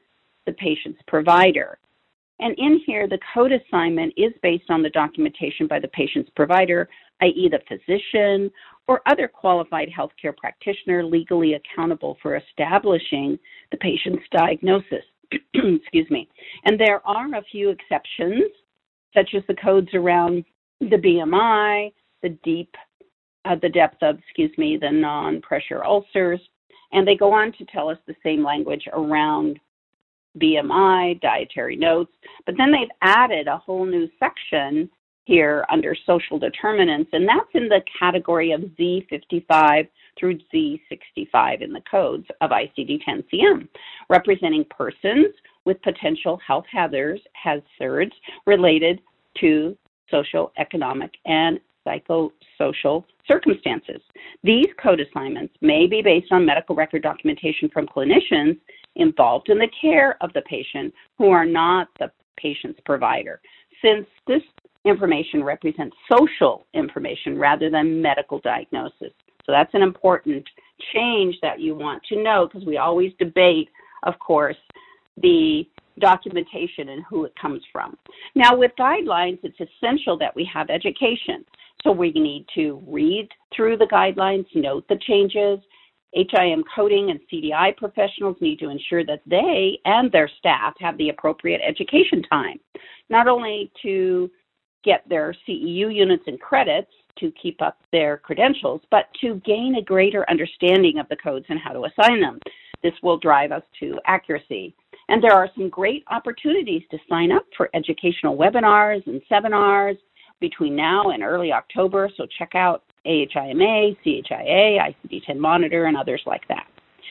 the 0.46 0.52
Patient's 0.52 1.00
Provider. 1.06 1.78
And 2.38 2.54
in 2.58 2.80
here, 2.86 3.06
the 3.06 3.18
code 3.34 3.52
assignment 3.52 4.14
is 4.16 4.32
based 4.42 4.70
on 4.70 4.82
the 4.82 4.88
documentation 4.90 5.66
by 5.66 5.78
the 5.78 5.88
patient's 5.88 6.30
provider, 6.34 6.88
i.e., 7.20 7.50
the 7.50 7.60
physician 7.68 8.50
or 8.88 9.02
other 9.06 9.28
qualified 9.28 9.88
healthcare 9.88 10.34
practitioner 10.34 11.04
legally 11.04 11.54
accountable 11.54 12.16
for 12.22 12.36
establishing 12.36 13.38
the 13.70 13.76
patient's 13.76 14.24
diagnosis. 14.32 15.04
excuse 15.54 16.10
me. 16.10 16.28
And 16.64 16.80
there 16.80 17.06
are 17.06 17.26
a 17.34 17.42
few 17.52 17.70
exceptions, 17.70 18.50
such 19.14 19.30
as 19.36 19.42
the 19.46 19.54
codes 19.54 19.88
around 19.94 20.44
the 20.80 20.96
BMI, 20.96 21.92
the 22.22 22.30
deep, 22.42 22.74
uh, 23.44 23.56
the 23.60 23.68
depth 23.68 24.02
of, 24.02 24.18
excuse 24.18 24.56
me, 24.58 24.78
the 24.80 24.90
non-pressure 24.90 25.84
ulcers, 25.84 26.40
and 26.92 27.06
they 27.06 27.16
go 27.16 27.32
on 27.32 27.52
to 27.52 27.64
tell 27.66 27.88
us 27.88 27.98
the 28.06 28.16
same 28.22 28.44
language 28.44 28.88
around 28.92 29.58
BMI, 30.38 31.20
dietary 31.20 31.76
notes, 31.76 32.12
but 32.46 32.54
then 32.56 32.70
they've 32.70 32.88
added 33.02 33.48
a 33.48 33.58
whole 33.58 33.84
new 33.84 34.08
section 34.18 34.88
here 35.24 35.64
under 35.70 35.94
social 36.06 36.38
determinants, 36.38 37.10
and 37.12 37.28
that's 37.28 37.50
in 37.54 37.68
the 37.68 37.82
category 37.98 38.52
of 38.52 38.62
Z55 38.78 39.88
through 40.18 40.38
Z65 40.52 41.62
in 41.62 41.72
the 41.72 41.82
codes 41.88 42.26
of 42.40 42.50
ICD-10-CM, 42.50 43.68
representing 44.08 44.64
persons 44.76 45.32
with 45.64 45.80
potential 45.82 46.40
health 46.44 46.64
hazards, 46.70 47.20
hazards 47.34 48.12
related 48.46 49.00
to 49.40 49.76
social, 50.10 50.52
economic, 50.58 51.12
and 51.26 51.60
psychosocial 51.86 53.04
circumstances. 53.26 54.00
These 54.42 54.66
code 54.82 55.00
assignments 55.00 55.54
may 55.60 55.86
be 55.86 56.02
based 56.02 56.32
on 56.32 56.44
medical 56.44 56.74
record 56.74 57.02
documentation 57.02 57.68
from 57.72 57.86
clinicians 57.86 58.58
involved 58.96 59.48
in 59.48 59.58
the 59.58 59.68
care 59.80 60.16
of 60.20 60.32
the 60.32 60.42
patient 60.42 60.92
who 61.16 61.30
are 61.30 61.46
not 61.46 61.88
the 61.98 62.10
patient's 62.36 62.80
provider. 62.84 63.40
Since 63.82 64.06
this 64.26 64.42
information 64.84 65.42
represents 65.44 65.96
social 66.10 66.66
information 66.74 67.38
rather 67.38 67.70
than 67.70 68.00
medical 68.00 68.40
diagnosis. 68.40 69.12
So 69.44 69.52
that's 69.52 69.74
an 69.74 69.82
important 69.82 70.48
change 70.94 71.36
that 71.42 71.60
you 71.60 71.74
want 71.74 72.02
to 72.04 72.22
know 72.22 72.46
because 72.46 72.66
we 72.66 72.78
always 72.78 73.12
debate, 73.18 73.68
of 74.04 74.18
course, 74.18 74.56
the 75.20 75.64
documentation 75.98 76.90
and 76.90 77.04
who 77.08 77.24
it 77.24 77.34
comes 77.40 77.62
from. 77.72 77.96
Now, 78.34 78.56
with 78.56 78.72
guidelines, 78.78 79.38
it's 79.42 79.58
essential 79.60 80.16
that 80.18 80.34
we 80.34 80.48
have 80.52 80.70
education. 80.70 81.44
So 81.84 81.92
we 81.92 82.12
need 82.12 82.46
to 82.54 82.82
read 82.86 83.28
through 83.54 83.78
the 83.78 83.86
guidelines, 83.86 84.46
note 84.54 84.86
the 84.88 84.98
changes. 85.06 85.58
HIM 86.12 86.64
coding 86.74 87.10
and 87.10 87.20
CDI 87.32 87.76
professionals 87.76 88.36
need 88.40 88.58
to 88.58 88.68
ensure 88.68 89.04
that 89.04 89.22
they 89.26 89.78
and 89.84 90.10
their 90.10 90.28
staff 90.38 90.74
have 90.80 90.98
the 90.98 91.10
appropriate 91.10 91.60
education 91.66 92.22
time, 92.24 92.58
not 93.08 93.28
only 93.28 93.70
to 93.82 94.28
get 94.84 95.08
their 95.08 95.34
CEU 95.46 95.94
units 95.94 96.24
and 96.26 96.40
credits, 96.40 96.90
to 97.18 97.32
keep 97.40 97.60
up 97.62 97.78
their 97.92 98.16
credentials, 98.16 98.80
but 98.90 99.06
to 99.20 99.40
gain 99.44 99.76
a 99.76 99.82
greater 99.82 100.28
understanding 100.28 100.98
of 100.98 101.08
the 101.08 101.16
codes 101.16 101.46
and 101.48 101.60
how 101.60 101.72
to 101.72 101.84
assign 101.84 102.20
them. 102.20 102.38
This 102.82 102.94
will 103.02 103.18
drive 103.18 103.52
us 103.52 103.62
to 103.80 103.98
accuracy. 104.06 104.74
And 105.08 105.22
there 105.22 105.34
are 105.34 105.50
some 105.54 105.68
great 105.68 106.04
opportunities 106.08 106.82
to 106.90 106.98
sign 107.08 107.30
up 107.30 107.44
for 107.56 107.68
educational 107.74 108.36
webinars 108.36 109.06
and 109.06 109.20
seminars 109.28 109.96
between 110.40 110.74
now 110.74 111.10
and 111.10 111.22
early 111.22 111.52
October, 111.52 112.10
so 112.16 112.26
check 112.38 112.54
out 112.54 112.82
AHIMA, 113.06 113.96
CHIA, 114.04 114.78
ICD 114.78 115.24
10 115.26 115.40
Monitor, 115.40 115.86
and 115.86 115.96
others 115.96 116.22
like 116.26 116.46
that. 116.48 116.66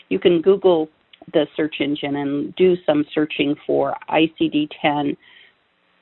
You 0.10 0.20
can 0.20 0.42
Google 0.42 0.90
the 1.34 1.46
search 1.56 1.76
engine 1.80 2.18
and 2.18 2.56
do 2.56 2.76
some 2.86 3.06
searching 3.14 3.56
for 3.66 3.96
ICD-10 4.10 5.16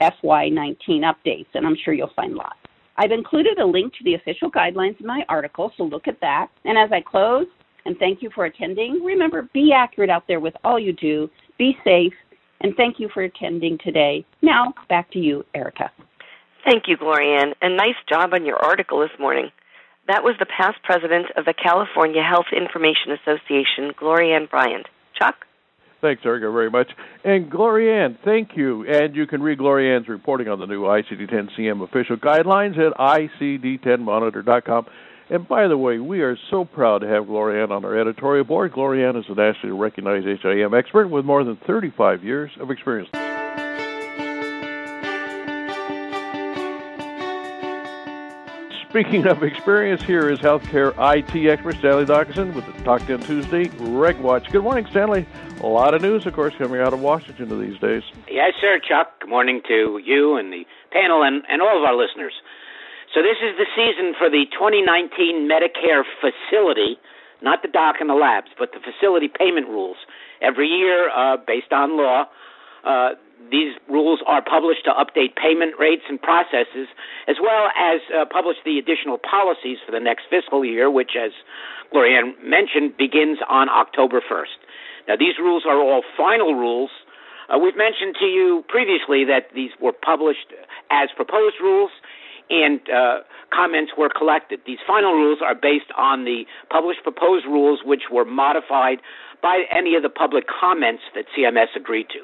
FY19 0.01 0.77
updates, 1.01 1.47
and 1.53 1.65
I'm 1.65 1.75
sure 1.83 1.93
you'll 1.93 2.11
find 2.15 2.35
lots. 2.35 2.57
I've 2.97 3.11
included 3.11 3.59
a 3.59 3.65
link 3.65 3.93
to 3.93 4.03
the 4.03 4.15
official 4.15 4.49
guidelines 4.49 4.99
in 4.99 5.05
my 5.05 5.23
article, 5.29 5.71
so 5.77 5.83
look 5.83 6.07
at 6.07 6.19
that. 6.21 6.47
And 6.65 6.77
as 6.77 6.89
I 6.91 7.01
close, 7.01 7.45
and 7.85 7.97
thank 7.97 8.21
you 8.21 8.29
for 8.33 8.45
attending, 8.45 9.01
remember 9.03 9.49
be 9.53 9.71
accurate 9.73 10.09
out 10.09 10.23
there 10.27 10.39
with 10.39 10.53
all 10.63 10.79
you 10.79 10.93
do, 10.93 11.29
be 11.57 11.77
safe, 11.83 12.13
and 12.61 12.73
thank 12.75 12.99
you 12.99 13.09
for 13.13 13.23
attending 13.23 13.77
today. 13.83 14.25
Now, 14.41 14.73
back 14.89 15.11
to 15.11 15.19
you, 15.19 15.45
Erica. 15.53 15.91
Thank 16.63 16.83
you, 16.87 16.97
Gloryanne, 16.97 17.53
and 17.61 17.77
nice 17.77 17.95
job 18.09 18.33
on 18.33 18.45
your 18.45 18.57
article 18.57 18.99
this 18.99 19.17
morning. 19.19 19.51
That 20.07 20.23
was 20.23 20.35
the 20.39 20.45
past 20.45 20.77
president 20.83 21.27
of 21.35 21.45
the 21.45 21.53
California 21.53 22.21
Health 22.21 22.47
Information 22.55 23.11
Association, 23.11 23.93
Gloryanne 23.99 24.49
Bryant. 24.49 24.87
Chuck? 25.17 25.35
Thanks, 25.99 26.21
Erica, 26.25 26.51
very 26.51 26.69
much. 26.69 26.91
And 27.23 27.51
Gloryanne, 27.51 28.17
thank 28.23 28.55
you. 28.55 28.85
And 28.85 29.15
you 29.15 29.25
can 29.27 29.41
read 29.41 29.59
Gloryanne's 29.59 30.07
reporting 30.07 30.47
on 30.47 30.59
the 30.59 30.67
new 30.67 30.83
ICD-10-CM 30.83 31.83
official 31.83 32.17
guidelines 32.17 32.77
at 32.77 32.95
icd10monitor.com. 32.97 34.85
And 35.29 35.47
by 35.47 35.67
the 35.67 35.77
way, 35.77 35.99
we 35.99 36.21
are 36.21 36.37
so 36.49 36.63
proud 36.63 36.99
to 36.99 37.07
have 37.07 37.25
Gloryanne 37.25 37.71
on 37.71 37.83
our 37.83 37.99
editorial 37.99 38.45
board. 38.45 38.71
Gloryanne 38.71 39.19
is 39.19 39.25
a 39.27 39.33
nationally 39.33 39.77
recognized 39.77 40.25
HIM 40.25 40.73
expert 40.73 41.07
with 41.07 41.25
more 41.25 41.43
than 41.43 41.57
35 41.67 42.23
years 42.23 42.51
of 42.61 42.71
experience. 42.71 43.09
Speaking 48.97 49.27
of 49.27 49.43
experience, 49.43 50.01
here 50.01 50.27
is 50.27 50.39
healthcare 50.39 50.89
IT 50.97 51.47
expert 51.47 51.75
Stanley 51.75 52.05
Nachimson 52.05 52.55
with 52.55 52.65
the 52.65 52.73
Talk 52.81 53.05
10 53.05 53.19
Tuesday 53.19 53.69
Reg 53.77 54.17
Watch. 54.17 54.49
Good 54.49 54.63
morning, 54.63 54.87
Stanley. 54.89 55.23
A 55.61 55.67
lot 55.67 55.93
of 55.93 56.01
news, 56.01 56.25
of 56.25 56.33
course, 56.33 56.55
coming 56.57 56.81
out 56.81 56.93
of 56.93 56.99
Washington 56.99 57.47
these 57.61 57.79
days. 57.79 58.01
Yes, 58.27 58.53
sir, 58.59 58.79
Chuck. 58.81 59.19
Good 59.19 59.29
morning 59.29 59.61
to 59.67 60.01
you 60.03 60.37
and 60.37 60.51
the 60.51 60.65
panel 60.89 61.21
and, 61.21 61.43
and 61.47 61.61
all 61.61 61.77
of 61.77 61.83
our 61.83 61.95
listeners. 61.95 62.33
So, 63.13 63.21
this 63.21 63.37
is 63.37 63.53
the 63.61 63.69
season 63.77 64.15
for 64.17 64.31
the 64.31 64.45
2019 64.49 65.47
Medicare 65.47 66.01
facility, 66.17 66.97
not 67.43 67.61
the 67.61 67.67
doc 67.67 67.97
and 67.99 68.09
the 68.09 68.15
labs, 68.15 68.49
but 68.57 68.71
the 68.73 68.79
facility 68.79 69.27
payment 69.27 69.67
rules. 69.67 69.97
Every 70.41 70.69
year, 70.69 71.11
uh, 71.11 71.37
based 71.37 71.71
on 71.71 71.97
law, 71.97 72.25
uh, 72.83 73.09
these 73.51 73.73
rules 73.89 74.19
are 74.27 74.41
published 74.41 74.85
to 74.85 74.91
update 74.91 75.35
payment 75.35 75.75
rates 75.79 76.03
and 76.09 76.21
processes, 76.21 76.87
as 77.27 77.37
well 77.41 77.69
as 77.77 78.01
uh, 78.11 78.25
publish 78.25 78.57
the 78.65 78.77
additional 78.77 79.17
policies 79.17 79.77
for 79.85 79.91
the 79.91 79.99
next 79.99 80.25
fiscal 80.29 80.65
year, 80.65 80.91
which, 80.91 81.11
as 81.15 81.31
Gloryanne 81.93 82.33
mentioned, 82.43 82.97
begins 82.97 83.39
on 83.47 83.69
October 83.69 84.21
1st. 84.21 84.59
Now, 85.07 85.15
these 85.15 85.39
rules 85.39 85.63
are 85.65 85.79
all 85.79 86.03
final 86.17 86.55
rules. 86.55 86.91
Uh, 87.47 87.57
we've 87.57 87.77
mentioned 87.77 88.15
to 88.19 88.25
you 88.25 88.65
previously 88.67 89.23
that 89.23 89.47
these 89.55 89.71
were 89.79 89.93
published 89.93 90.51
as 90.91 91.09
proposed 91.15 91.55
rules 91.61 91.91
and 92.49 92.79
uh, 92.89 93.19
comments 93.51 93.91
were 93.97 94.09
collected. 94.09 94.59
These 94.65 94.79
final 94.85 95.13
rules 95.13 95.39
are 95.43 95.55
based 95.55 95.91
on 95.97 96.25
the 96.25 96.43
published 96.69 97.03
proposed 97.03 97.45
rules, 97.45 97.81
which 97.83 98.03
were 98.11 98.25
modified 98.25 98.99
by 99.41 99.63
any 99.71 99.95
of 99.95 100.03
the 100.03 100.09
public 100.09 100.45
comments 100.47 101.03
that 101.15 101.25
CMS 101.37 101.75
agreed 101.75 102.07
to. 102.09 102.19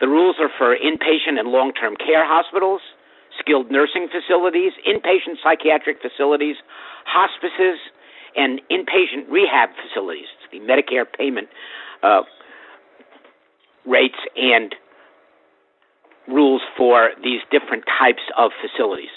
The 0.00 0.08
rules 0.08 0.36
are 0.40 0.50
for 0.58 0.76
inpatient 0.76 1.38
and 1.38 1.48
long 1.48 1.72
term 1.72 1.96
care 1.96 2.26
hospitals, 2.26 2.80
skilled 3.38 3.70
nursing 3.70 4.08
facilities, 4.08 4.72
inpatient 4.86 5.40
psychiatric 5.42 5.98
facilities, 6.02 6.56
hospices, 7.06 7.78
and 8.36 8.60
inpatient 8.70 9.30
rehab 9.30 9.70
facilities, 9.80 10.28
the 10.52 10.60
Medicare 10.60 11.06
payment 11.06 11.48
uh, 12.02 12.22
rates 13.86 14.18
and 14.36 14.74
rules 16.28 16.60
for 16.76 17.10
these 17.22 17.40
different 17.50 17.84
types 17.86 18.22
of 18.36 18.50
facilities. 18.60 19.14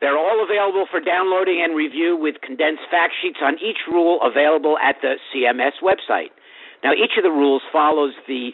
They're 0.00 0.18
all 0.18 0.42
available 0.42 0.86
for 0.90 1.00
downloading 1.00 1.62
and 1.62 1.76
review 1.76 2.16
with 2.16 2.40
condensed 2.42 2.82
fact 2.90 3.14
sheets 3.22 3.38
on 3.42 3.54
each 3.62 3.86
rule 3.90 4.18
available 4.22 4.78
at 4.78 4.96
the 5.02 5.14
CMS 5.30 5.78
website. 5.82 6.34
Now, 6.82 6.92
each 6.92 7.14
of 7.16 7.22
the 7.22 7.30
rules 7.30 7.62
follows 7.72 8.14
the 8.26 8.50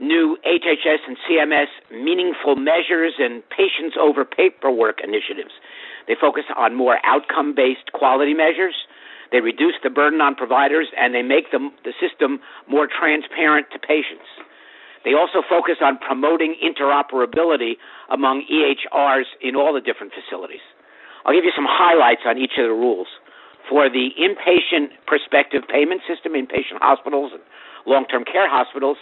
new 0.00 0.36
HHS 0.46 1.02
and 1.06 1.16
CMS 1.28 1.68
meaningful 1.90 2.56
measures 2.56 3.14
and 3.18 3.42
patients 3.50 3.96
over 4.00 4.24
paperwork 4.24 5.00
initiatives. 5.02 5.52
They 6.06 6.14
focus 6.18 6.44
on 6.56 6.74
more 6.74 6.98
outcome 7.04 7.54
based 7.54 7.92
quality 7.92 8.34
measures. 8.34 8.74
They 9.30 9.40
reduce 9.40 9.74
the 9.82 9.90
burden 9.90 10.20
on 10.20 10.34
providers 10.34 10.88
and 10.96 11.14
they 11.14 11.22
make 11.22 11.50
the, 11.52 11.68
the 11.84 11.92
system 12.00 12.40
more 12.66 12.88
transparent 12.88 13.66
to 13.72 13.78
patients. 13.78 14.24
They 15.04 15.14
also 15.14 15.46
focus 15.46 15.76
on 15.80 15.98
promoting 15.98 16.56
interoperability 16.58 17.76
among 18.10 18.44
EHRs 18.50 19.28
in 19.40 19.54
all 19.54 19.72
the 19.72 19.80
different 19.80 20.12
facilities. 20.12 20.64
I'll 21.24 21.34
give 21.34 21.44
you 21.44 21.52
some 21.54 21.68
highlights 21.68 22.22
on 22.26 22.38
each 22.38 22.56
of 22.58 22.64
the 22.64 22.74
rules. 22.74 23.08
For 23.68 23.90
the 23.90 24.16
inpatient 24.16 24.96
prospective 25.06 25.62
payment 25.68 26.00
system, 26.08 26.32
inpatient 26.32 26.80
hospitals 26.80 27.32
and 27.36 27.42
long 27.84 28.06
term 28.06 28.24
care 28.24 28.48
hospitals, 28.48 28.96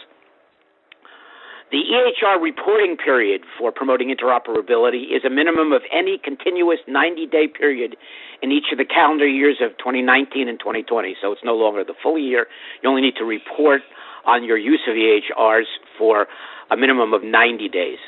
the 1.72 1.82
EHR 1.82 2.40
reporting 2.40 2.96
period 2.96 3.42
for 3.58 3.72
promoting 3.72 4.14
interoperability 4.14 5.10
is 5.10 5.24
a 5.26 5.30
minimum 5.30 5.72
of 5.72 5.82
any 5.92 6.16
continuous 6.22 6.78
90 6.86 7.26
day 7.26 7.48
period 7.48 7.96
in 8.40 8.52
each 8.52 8.70
of 8.70 8.78
the 8.78 8.84
calendar 8.84 9.26
years 9.26 9.58
of 9.60 9.76
2019 9.78 10.46
and 10.48 10.60
2020. 10.60 11.16
So 11.20 11.32
it's 11.32 11.42
no 11.42 11.56
longer 11.56 11.82
the 11.82 11.98
full 12.00 12.18
year. 12.18 12.46
You 12.82 12.88
only 12.88 13.02
need 13.02 13.16
to 13.18 13.24
report 13.24 13.82
on 14.24 14.44
your 14.44 14.56
use 14.56 14.82
of 14.86 14.94
EHRs 14.94 15.66
for 15.98 16.26
a 16.70 16.76
minimum 16.76 17.12
of 17.12 17.24
90 17.24 17.68
days. 17.68 17.98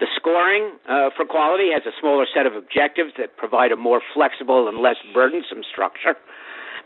The 0.00 0.06
scoring 0.16 0.72
uh, 0.88 1.10
for 1.14 1.26
quality 1.26 1.68
has 1.74 1.82
a 1.84 1.92
smaller 2.00 2.24
set 2.32 2.46
of 2.46 2.54
objectives 2.54 3.12
that 3.18 3.36
provide 3.36 3.72
a 3.72 3.76
more 3.76 4.00
flexible 4.14 4.68
and 4.68 4.78
less 4.78 4.96
burdensome 5.12 5.60
structure. 5.70 6.14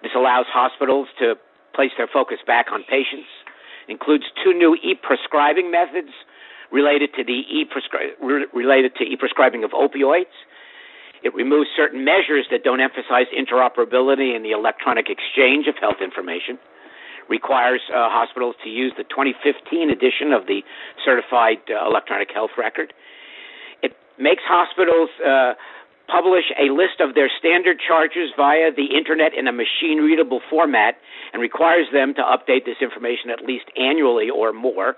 This 0.03 0.13
allows 0.17 0.47
hospitals 0.49 1.09
to 1.21 1.35
place 1.75 1.93
their 1.97 2.09
focus 2.11 2.39
back 2.45 2.67
on 2.73 2.83
patients 2.83 3.29
includes 3.93 4.25
two 4.43 4.57
new 4.57 4.75
e-prescribing 4.83 5.71
methods 5.71 6.11
related 6.73 7.13
to 7.15 7.23
the 7.23 7.45
e-prescri- 7.45 8.17
related 8.53 8.97
to 8.97 9.05
e-prescribing 9.05 9.63
of 9.63 9.71
opioids. 9.73 10.33
It 11.23 11.35
removes 11.35 11.69
certain 11.77 12.05
measures 12.05 12.47
that 12.51 12.65
don't 12.65 12.81
emphasize 12.81 13.27
interoperability 13.31 14.35
in 14.35 14.43
the 14.43 14.51
electronic 14.51 15.07
exchange 15.09 15.69
of 15.69 15.77
health 15.79 16.01
information. 16.03 16.59
Requires 17.29 17.81
uh, 17.89 18.11
hospitals 18.11 18.57
to 18.65 18.71
use 18.71 18.93
the 18.97 19.05
2015 19.05 19.91
edition 19.91 20.33
of 20.33 20.47
the 20.47 20.63
Certified 21.05 21.63
uh, 21.71 21.87
Electronic 21.87 22.29
Health 22.35 22.51
Record. 22.59 22.93
It 23.83 23.93
makes 24.19 24.43
hospitals 24.43 25.11
uh, 25.23 25.55
publish 26.13 26.45
a 26.61 26.69
list 26.69 27.01
of 27.01 27.15
their 27.15 27.31
standard 27.41 27.81
charges 27.81 28.29
via 28.37 28.69
the 28.69 28.93
internet 28.93 29.33
in 29.33 29.49
a 29.49 29.53
machine 29.53 30.05
readable 30.05 30.41
format 30.51 31.01
and 31.33 31.41
requires 31.41 31.87
them 31.93 32.13
to 32.13 32.21
update 32.21 32.69
this 32.69 32.77
information 32.85 33.33
at 33.33 33.41
least 33.41 33.65
annually 33.81 34.29
or 34.29 34.53
more. 34.53 34.95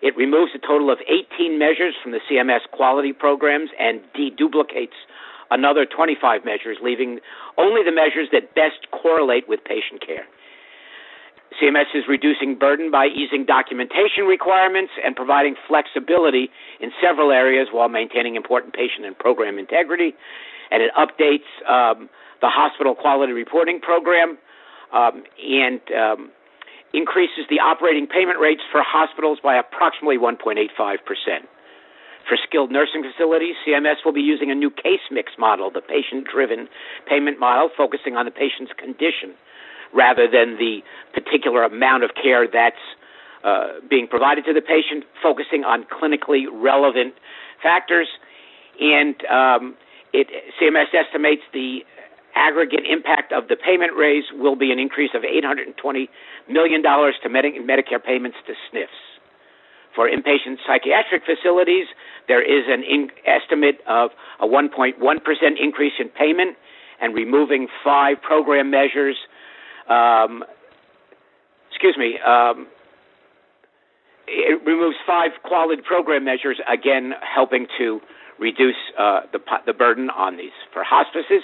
It 0.00 0.14
removes 0.16 0.52
a 0.54 0.62
total 0.62 0.92
of 0.94 0.98
18 1.10 1.58
measures 1.58 1.94
from 2.00 2.12
the 2.12 2.22
CMS 2.30 2.62
quality 2.70 3.12
programs 3.12 3.70
and 3.80 4.00
deduplicates 4.14 4.94
another 5.50 5.84
25 5.84 6.44
measures, 6.44 6.78
leaving 6.82 7.18
only 7.56 7.82
the 7.82 7.90
measures 7.90 8.28
that 8.30 8.54
best 8.54 8.86
correlate 8.92 9.48
with 9.48 9.58
patient 9.64 10.06
care. 10.06 10.22
CMS 11.56 11.88
is 11.94 12.04
reducing 12.08 12.58
burden 12.58 12.90
by 12.90 13.06
easing 13.06 13.44
documentation 13.46 14.24
requirements 14.28 14.92
and 15.02 15.16
providing 15.16 15.56
flexibility 15.66 16.50
in 16.80 16.92
several 17.02 17.32
areas 17.32 17.68
while 17.72 17.88
maintaining 17.88 18.36
important 18.36 18.74
patient 18.74 19.06
and 19.06 19.18
program 19.18 19.58
integrity. 19.58 20.14
And 20.70 20.82
it 20.82 20.92
updates 20.92 21.48
um, 21.64 22.10
the 22.40 22.48
hospital 22.52 22.94
quality 22.94 23.32
reporting 23.32 23.80
program 23.80 24.36
um, 24.92 25.24
and 25.40 25.80
um, 25.96 26.30
increases 26.92 27.48
the 27.48 27.60
operating 27.60 28.06
payment 28.06 28.38
rates 28.38 28.62
for 28.70 28.82
hospitals 28.84 29.38
by 29.42 29.56
approximately 29.56 30.18
1.85%. 30.18 30.68
For 32.28 32.36
skilled 32.46 32.70
nursing 32.70 33.02
facilities, 33.02 33.56
CMS 33.66 34.04
will 34.04 34.12
be 34.12 34.20
using 34.20 34.50
a 34.50 34.54
new 34.54 34.70
case 34.70 35.00
mix 35.10 35.32
model, 35.38 35.70
the 35.70 35.80
patient 35.80 36.28
driven 36.28 36.68
payment 37.08 37.40
model, 37.40 37.70
focusing 37.74 38.16
on 38.16 38.26
the 38.26 38.30
patient's 38.30 38.72
condition 38.76 39.32
rather 39.94 40.26
than 40.30 40.56
the 40.58 40.80
particular 41.14 41.64
amount 41.64 42.04
of 42.04 42.10
care 42.20 42.46
that's 42.46 42.76
uh, 43.44 43.80
being 43.88 44.06
provided 44.08 44.44
to 44.44 44.52
the 44.52 44.60
patient, 44.60 45.04
focusing 45.22 45.64
on 45.64 45.84
clinically 45.84 46.44
relevant 46.52 47.14
factors. 47.62 48.08
And 48.80 49.14
um, 49.26 49.76
it, 50.12 50.28
CMS 50.60 50.92
estimates 50.94 51.42
the 51.52 51.80
aggregate 52.34 52.84
impact 52.88 53.32
of 53.32 53.48
the 53.48 53.56
payment 53.56 53.92
raise 53.96 54.24
will 54.32 54.56
be 54.56 54.70
an 54.70 54.78
increase 54.78 55.10
of 55.14 55.22
$820 55.22 56.08
million 56.48 56.82
to 56.82 57.28
Medi- 57.28 57.58
Medicare 57.60 58.02
payments 58.04 58.36
to 58.46 58.52
SNFs. 58.52 59.18
For 59.94 60.08
inpatient 60.08 60.58
psychiatric 60.66 61.22
facilities, 61.24 61.86
there 62.28 62.42
is 62.42 62.64
an 62.68 62.84
in- 62.84 63.10
estimate 63.26 63.80
of 63.88 64.10
a 64.40 64.46
1.1% 64.46 64.94
increase 65.60 65.94
in 65.98 66.08
payment 66.10 66.56
and 67.00 67.14
removing 67.14 67.66
five 67.82 68.22
program 68.22 68.70
measures 68.70 69.16
um, 69.88 70.44
excuse 71.70 71.96
me, 71.96 72.18
um, 72.20 72.66
it 74.26 74.60
removes 74.64 74.96
five 75.06 75.30
quality 75.42 75.82
program 75.82 76.24
measures, 76.24 76.60
again 76.68 77.12
helping 77.22 77.66
to 77.78 78.00
reduce 78.38 78.76
uh, 78.98 79.20
the 79.32 79.40
the 79.66 79.72
burden 79.72 80.10
on 80.10 80.36
these. 80.36 80.54
For 80.72 80.84
hospices, 80.84 81.42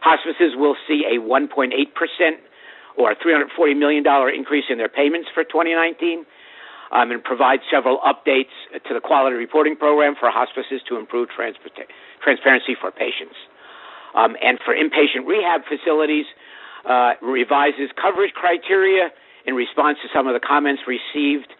hospices 0.00 0.54
will 0.56 0.76
see 0.88 1.04
a 1.06 1.20
1.8 1.20 1.70
percent 1.94 2.42
or 2.96 3.14
340 3.14 3.74
million 3.74 4.02
dollar 4.02 4.30
increase 4.30 4.64
in 4.70 4.78
their 4.78 4.88
payments 4.88 5.28
for 5.32 5.44
2019. 5.44 6.24
Um, 6.92 7.10
and 7.10 7.18
provide 7.18 7.58
several 7.68 7.98
updates 8.06 8.54
to 8.70 8.94
the 8.94 9.00
quality 9.00 9.34
reporting 9.34 9.74
program 9.74 10.14
for 10.14 10.30
hospices 10.30 10.80
to 10.88 10.94
improve 10.96 11.30
transparency 11.34 12.76
for 12.80 12.92
patients. 12.92 13.34
Um, 14.14 14.36
and 14.40 14.60
for 14.64 14.70
inpatient 14.70 15.26
rehab 15.26 15.62
facilities, 15.66 16.26
uh, 16.88 17.12
revises 17.22 17.90
coverage 18.00 18.32
criteria 18.32 19.10
in 19.46 19.54
response 19.54 19.98
to 20.02 20.08
some 20.14 20.26
of 20.26 20.34
the 20.34 20.40
comments 20.40 20.82
received 20.86 21.52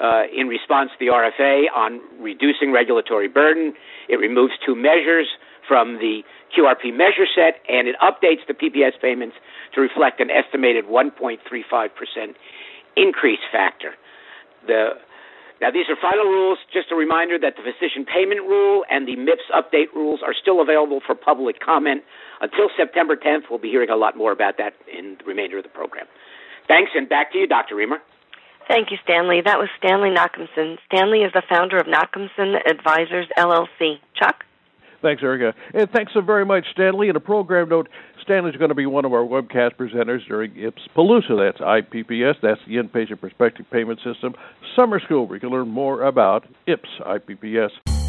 uh, 0.00 0.22
in 0.34 0.48
response 0.48 0.90
to 0.90 1.04
the 1.04 1.10
RFA 1.12 1.66
on 1.74 2.00
reducing 2.20 2.72
regulatory 2.72 3.28
burden. 3.28 3.74
It 4.08 4.16
removes 4.16 4.54
two 4.64 4.74
measures 4.74 5.26
from 5.68 5.94
the 5.98 6.22
QRP 6.56 6.92
measure 6.92 7.26
set, 7.34 7.62
and 7.68 7.88
it 7.88 7.96
updates 8.02 8.46
the 8.46 8.54
PPS 8.54 9.00
payments 9.00 9.36
to 9.74 9.80
reflect 9.80 10.20
an 10.20 10.30
estimated 10.30 10.86
1.35% 10.86 11.38
increase 12.96 13.40
factor. 13.50 13.94
The 14.66 14.90
now, 15.62 15.70
these 15.70 15.86
are 15.88 15.94
final 15.94 16.24
rules. 16.24 16.58
Just 16.72 16.90
a 16.90 16.96
reminder 16.96 17.38
that 17.38 17.54
the 17.54 17.62
physician 17.62 18.04
payment 18.04 18.40
rule 18.42 18.82
and 18.90 19.06
the 19.06 19.14
MIPS 19.14 19.46
update 19.54 19.94
rules 19.94 20.18
are 20.20 20.34
still 20.34 20.60
available 20.60 20.98
for 21.06 21.14
public 21.14 21.60
comment 21.60 22.02
until 22.42 22.68
September 22.76 23.16
10th. 23.16 23.48
We'll 23.48 23.58
be 23.58 23.70
hearing 23.70 23.88
a 23.88 23.96
lot 23.96 24.16
more 24.16 24.32
about 24.32 24.58
that 24.58 24.74
in 24.92 25.16
the 25.18 25.24
remainder 25.24 25.56
of 25.58 25.62
the 25.62 25.70
program. 25.70 26.06
Thanks, 26.68 26.90
and 26.94 27.08
back 27.08 27.32
to 27.32 27.38
you, 27.38 27.46
Dr. 27.46 27.76
Remer. 27.76 27.98
Thank 28.68 28.90
you, 28.90 28.98
Stanley. 29.02 29.40
That 29.44 29.58
was 29.58 29.68
Stanley 29.78 30.10
Nachimson. 30.10 30.76
Stanley 30.86 31.20
is 31.20 31.32
the 31.32 31.42
founder 31.48 31.78
of 31.78 31.86
Nachimson 31.86 32.58
Advisors 32.68 33.26
LLC. 33.36 33.98
Chuck? 34.14 34.44
Thanks, 35.02 35.20
Erica. 35.22 35.52
And 35.74 35.90
thanks 35.90 36.12
so 36.14 36.20
very 36.20 36.44
much, 36.44 36.64
Stanley. 36.72 37.08
And 37.08 37.16
a 37.16 37.20
program 37.20 37.68
note 37.68 37.88
Stanley's 38.22 38.54
going 38.56 38.68
to 38.68 38.74
be 38.74 38.86
one 38.86 39.04
of 39.04 39.12
our 39.12 39.24
webcast 39.24 39.74
presenters 39.74 40.26
during 40.28 40.56
IPS 40.56 40.82
Palooza. 40.96 41.36
That's 41.36 41.60
IPPS, 41.60 42.36
that's 42.40 42.60
the 42.68 42.76
Inpatient 42.76 43.20
Prospective 43.20 43.68
Payment 43.70 43.98
System 44.04 44.34
Summer 44.76 45.00
School, 45.00 45.26
where 45.26 45.36
you 45.36 45.40
can 45.40 45.50
learn 45.50 45.68
more 45.68 46.02
about 46.02 46.46
IPS, 46.68 46.88
IPPS. 47.00 48.01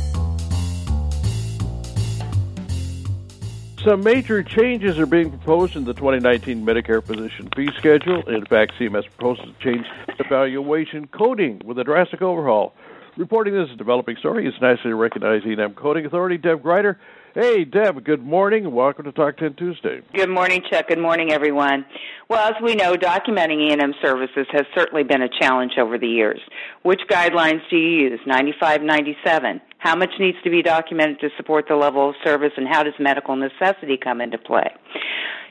Some 3.86 4.02
major 4.02 4.42
changes 4.42 4.98
are 4.98 5.06
being 5.06 5.30
proposed 5.30 5.76
in 5.76 5.84
the 5.84 5.94
2019 5.94 6.66
Medicare 6.66 7.04
physician 7.04 7.50
fee 7.54 7.68
schedule. 7.78 8.24
In 8.30 8.46
fact, 8.46 8.72
CMS 8.80 9.04
proposes 9.18 9.54
to 9.54 9.54
change 9.62 9.86
evaluation 10.20 11.08
coding 11.08 11.62
with 11.66 11.78
a 11.78 11.84
drastic 11.84 12.22
overhaul. 12.22 12.74
Reporting 13.18 13.54
this 13.54 13.68
developing 13.78 14.16
story 14.16 14.48
is 14.48 14.54
nationally 14.62 14.94
recognized 14.94 15.46
E&M 15.46 15.74
coding 15.74 16.06
authority 16.06 16.38
Deb 16.38 16.64
Grider. 16.64 16.98
Hey, 17.36 17.66
Deb, 17.66 18.06
good 18.06 18.24
morning 18.24 18.72
welcome 18.74 19.04
to 19.04 19.12
Talk 19.12 19.38
10 19.38 19.56
Tuesday. 19.56 20.02
Good 20.14 20.30
morning, 20.30 20.62
Chuck. 20.70 20.88
Good 20.88 21.00
morning, 21.00 21.32
everyone. 21.32 21.84
Well, 22.30 22.40
as 22.40 22.62
we 22.64 22.76
know, 22.76 22.94
documenting 22.94 23.70
E&M 23.70 23.94
services 24.02 24.48
has 24.52 24.64
certainly 24.74 25.04
been 25.04 25.24
a 25.24 25.30
challenge 25.42 25.74
over 25.78 25.98
the 25.98 26.08
years. 26.08 26.40
Which 26.84 27.02
guidelines 27.10 27.62
do 27.70 27.76
you 27.76 28.12
use? 28.12 28.20
95, 28.26 28.82
97? 28.82 29.60
How 29.84 29.98
much 29.98 30.12
needs 30.18 30.38
to 30.46 30.50
be 30.50 30.62
documented 30.62 31.20
to 31.20 31.30
support 31.36 31.66
the 31.68 31.76
level 31.76 32.10
of 32.10 32.16
service, 32.24 32.54
and 32.56 32.66
how 32.66 32.84
does 32.84 32.94
medical 33.00 33.36
necessity 33.36 33.98
come 34.02 34.22
into 34.22 34.38
play? 34.38 34.72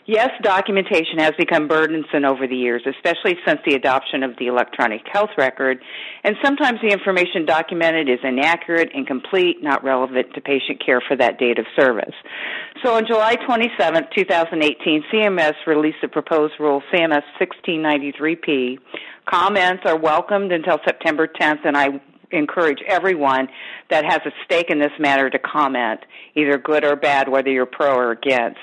Yes, 0.07 0.31
documentation 0.43 1.19
has 1.19 1.33
become 1.37 1.69
burdensome 1.69 2.25
over 2.25 2.47
the 2.49 2.57
years, 2.57 2.83
especially 2.87 3.37
since 3.47 3.61
the 3.67 3.75
adoption 3.75 4.23
of 4.23 4.31
the 4.39 4.47
electronic 4.47 5.03
health 5.12 5.29
record, 5.37 5.79
and 6.25 6.35
sometimes 6.43 6.81
the 6.81 6.89
information 6.89 7.45
documented 7.45 8.09
is 8.09 8.21
inaccurate, 8.25 8.89
incomplete, 8.95 9.62
not 9.62 9.85
relevant 9.85 10.33
to 10.35 10.41
patient 10.41 10.83
care 10.85 11.02
for 11.06 11.15
that 11.15 11.39
date 11.39 11.59
of 11.59 11.67
service. 11.78 12.15
So 12.83 12.97
on 12.97 13.06
July 13.06 13.37
27, 13.37 14.04
2018, 14.17 15.04
CMS 15.13 15.54
released 15.67 16.02
a 16.02 16.09
proposed 16.09 16.54
rule, 16.59 16.83
CMS 16.91 17.23
1693P. 17.39 18.78
Comments 19.30 19.83
are 19.85 19.99
welcomed 19.99 20.52
until 20.52 20.78
September 20.87 21.28
10th, 21.28 21.67
and 21.67 21.76
I 21.76 22.00
encourage 22.32 22.78
everyone 22.86 23.49
that 23.90 24.04
has 24.04 24.21
a 24.26 24.30
stake 24.45 24.71
in 24.71 24.78
this 24.78 24.92
matter 24.99 25.30
to 25.30 25.38
comment, 25.38 26.00
either 26.34 26.58
good 26.58 26.84
or 26.84 26.97
bad, 26.97 27.28
whether 27.28 27.50
you're 27.50 27.66
pro 27.66 27.95
or 27.95 28.10
against. 28.12 28.60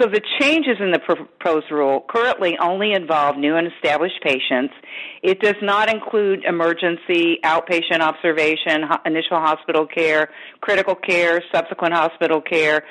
So 0.00 0.08
the 0.08 0.20
changes 0.40 0.76
in 0.80 0.90
the 0.90 0.98
proposed 0.98 1.70
rule 1.70 2.04
currently 2.08 2.56
only 2.60 2.92
involve 2.92 3.36
new 3.36 3.54
and 3.54 3.68
established 3.72 4.20
patients. 4.24 4.74
It 5.22 5.38
does 5.38 5.54
not 5.62 5.88
include 5.88 6.42
emergency, 6.44 7.38
outpatient 7.44 8.00
observation, 8.00 8.82
initial 9.06 9.38
hospital 9.38 9.86
care, 9.86 10.30
critical 10.60 10.96
care, 10.96 11.40
subsequent 11.54 11.94
hospital 11.94 12.40
care, 12.40 12.82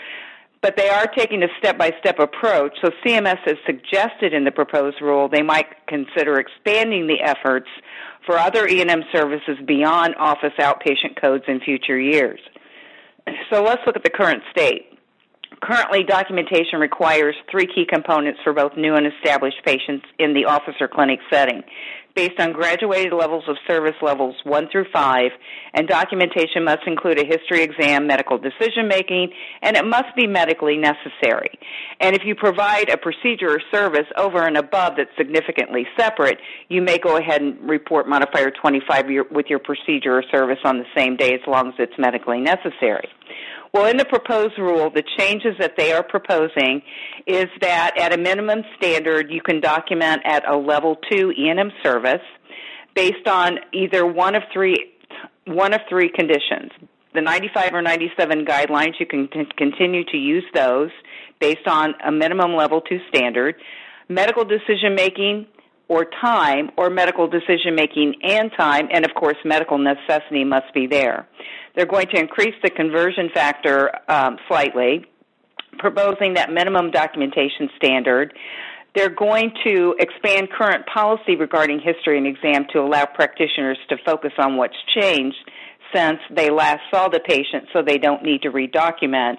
but 0.64 0.78
they 0.78 0.90
are 0.90 1.06
taking 1.08 1.44
a 1.44 1.48
step-by-step 1.60 2.18
approach. 2.20 2.72
So 2.82 2.90
CMS 3.06 3.38
has 3.46 3.58
suggested 3.66 4.34
in 4.34 4.46
the 4.46 4.52
proposed 4.52 5.02
rule 5.02 5.28
they 5.28 5.44
might 5.44 5.68
consider 5.88 6.40
expanding 6.40 7.06
the 7.06 7.22
efforts 7.22 7.68
for 8.26 8.40
other 8.40 8.66
E&M 8.68 9.04
services 9.12 9.58
beyond 9.68 10.16
office 10.18 10.54
outpatient 10.60 11.22
codes 11.22 11.44
in 11.50 11.60
future 11.60 12.00
years. 12.00 12.40
So 13.52 13.62
let's 13.62 13.82
look 13.86 13.98
at 13.98 14.04
the 14.04 14.10
current 14.10 14.42
state. 14.52 14.98
Currently, 15.62 16.04
documentation 16.04 16.80
requires 16.80 17.36
three 17.52 17.68
key 17.68 17.86
components 17.88 18.40
for 18.44 18.54
both 18.54 18.72
new 18.76 18.96
and 18.96 19.06
established 19.06 19.58
patients 19.66 20.06
in 20.20 20.34
the 20.34 20.46
office 20.46 20.76
or 20.80 20.88
clinic 20.88 21.20
setting. 21.32 21.62
Based 22.16 22.40
on 22.40 22.52
graduated 22.52 23.12
levels 23.12 23.44
of 23.48 23.56
service 23.68 23.96
levels 24.04 24.36
1 24.44 24.70
through 24.72 24.86
5, 24.94 25.32
and 25.74 25.88
documentation 25.88 26.64
must 26.64 26.82
include 26.86 27.18
a 27.18 27.26
history 27.26 27.64
exam, 27.64 28.06
medical 28.06 28.38
decision 28.38 28.88
making, 28.88 29.32
and 29.64 29.76
it 29.76 29.84
must 29.84 30.16
be 30.16 30.28
medically 30.28 30.78
necessary. 30.78 31.50
And 32.00 32.16
if 32.16 32.22
you 32.24 32.36
provide 32.36 32.90
a 32.90 32.98
procedure 32.98 33.50
or 33.50 33.60
service 33.72 34.06
over 34.16 34.46
and 34.46 34.58
above 34.58 34.94
that's 34.98 35.10
significantly 35.18 35.88
separate, 35.98 36.38
you 36.70 36.84
may 36.84 37.00
go 37.00 37.18
ahead 37.18 37.42
and 37.42 37.58
report 37.68 38.08
modifier 38.08 38.52
25 38.52 39.06
with 39.32 39.48
your 39.50 39.60
procedure 39.60 40.16
or 40.16 40.24
service 40.32 40.60
on 40.64 40.78
the 40.78 40.86
same 40.96 41.18
day 41.18 41.34
as 41.34 41.42
long 41.48 41.70
as 41.70 41.74
it's 41.80 41.98
medically 41.98 42.40
necessary. 42.40 43.10
Well, 43.74 43.88
in 43.88 43.98
the 43.98 44.06
proposed 44.06 44.60
rule, 44.60 44.92
the 44.92 45.04
changes 45.18 45.56
that 45.60 45.74
they 45.78 45.94
are 45.94 46.04
proposing 46.04 46.84
is 47.26 47.48
that 47.62 47.98
at 47.98 48.14
a 48.14 48.18
minimum 48.18 48.62
standard, 48.78 49.32
you 49.32 49.42
can 49.42 49.62
document 49.62 50.22
at 50.26 50.48
a 50.48 50.56
level 50.56 50.98
two 51.12 51.32
E&M 51.32 51.72
service 51.82 52.22
based 52.96 53.28
on 53.28 53.58
either 53.74 54.06
one 54.06 54.36
of 54.36 54.44
three 54.54 54.76
one 55.46 55.74
of 55.74 55.82
three 55.90 56.10
conditions. 56.10 56.72
The 57.16 57.22
95 57.22 57.74
or 57.74 57.82
97 57.82 58.46
guidelines, 58.46 58.94
you 59.00 59.06
can 59.06 59.28
t- 59.30 59.46
continue 59.58 60.04
to 60.06 60.18
use 60.18 60.46
those 60.54 60.90
based 61.40 61.68
on 61.68 61.96
a 62.06 62.12
minimum 62.12 62.56
level 62.56 62.80
two 62.80 63.00
standard. 63.10 63.56
Medical 64.08 64.46
decision 64.46 64.96
making 64.96 65.48
or 65.88 66.06
time, 66.22 66.72
or 66.78 66.90
medical 66.90 67.28
decision 67.28 67.76
making 67.76 68.16
and 68.24 68.52
time, 68.58 68.88
and 68.92 69.06
of 69.06 69.14
course, 69.16 69.38
medical 69.44 69.78
necessity 69.78 70.44
must 70.44 70.74
be 70.74 70.88
there. 70.88 71.28
They're 71.76 71.86
going 71.86 72.08
to 72.14 72.20
increase 72.20 72.56
the 72.64 72.70
conversion 72.70 73.30
factor 73.34 73.92
um, 74.08 74.38
slightly, 74.48 75.06
proposing 75.80 76.36
that 76.36 76.52
minimum 76.52 76.92
documentation 76.92 77.70
standard. 77.76 78.34
They're 78.96 79.10
going 79.10 79.52
to 79.66 79.96
expand 80.00 80.50
current 80.52 80.86
policy 80.86 81.36
regarding 81.36 81.80
history 81.80 82.18
and 82.18 82.28
exam 82.28 82.66
to 82.74 82.80
allow 82.80 83.06
practitioners 83.06 83.78
to 83.90 83.98
focus 84.06 84.34
on 84.38 84.56
what's 84.56 84.78
changed 84.96 85.38
since 85.94 86.20
they 86.36 86.50
last 86.50 86.82
saw 86.92 87.08
the 87.08 87.20
patient 87.20 87.66
so 87.74 87.82
they 87.82 87.98
don't 87.98 88.24
need 88.24 88.44
to 88.44 88.52
redocument. 88.52 89.38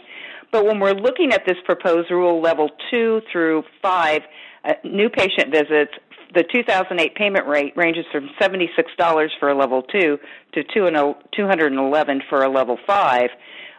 But 0.50 0.66
when 0.66 0.78
we're 0.78 0.92
looking 0.92 1.33
at 1.33 1.44
this 1.46 1.57
proposed 1.64 2.11
rule 2.11 2.40
level 2.40 2.70
2 2.90 3.22
through 3.33 3.64
5, 3.83 4.20
uh, 4.64 4.72
new 4.85 5.09
patient 5.09 5.52
visits 5.52 5.92
the 6.34 6.44
2008 6.52 7.14
payment 7.14 7.46
rate 7.46 7.72
ranges 7.76 8.04
from 8.12 8.28
$76 8.40 9.28
for 9.38 9.48
a 9.48 9.56
level 9.56 9.82
2 9.82 10.18
to 10.54 10.64
211 10.64 12.22
for 12.28 12.42
a 12.42 12.48
level 12.48 12.78
5. 12.86 13.30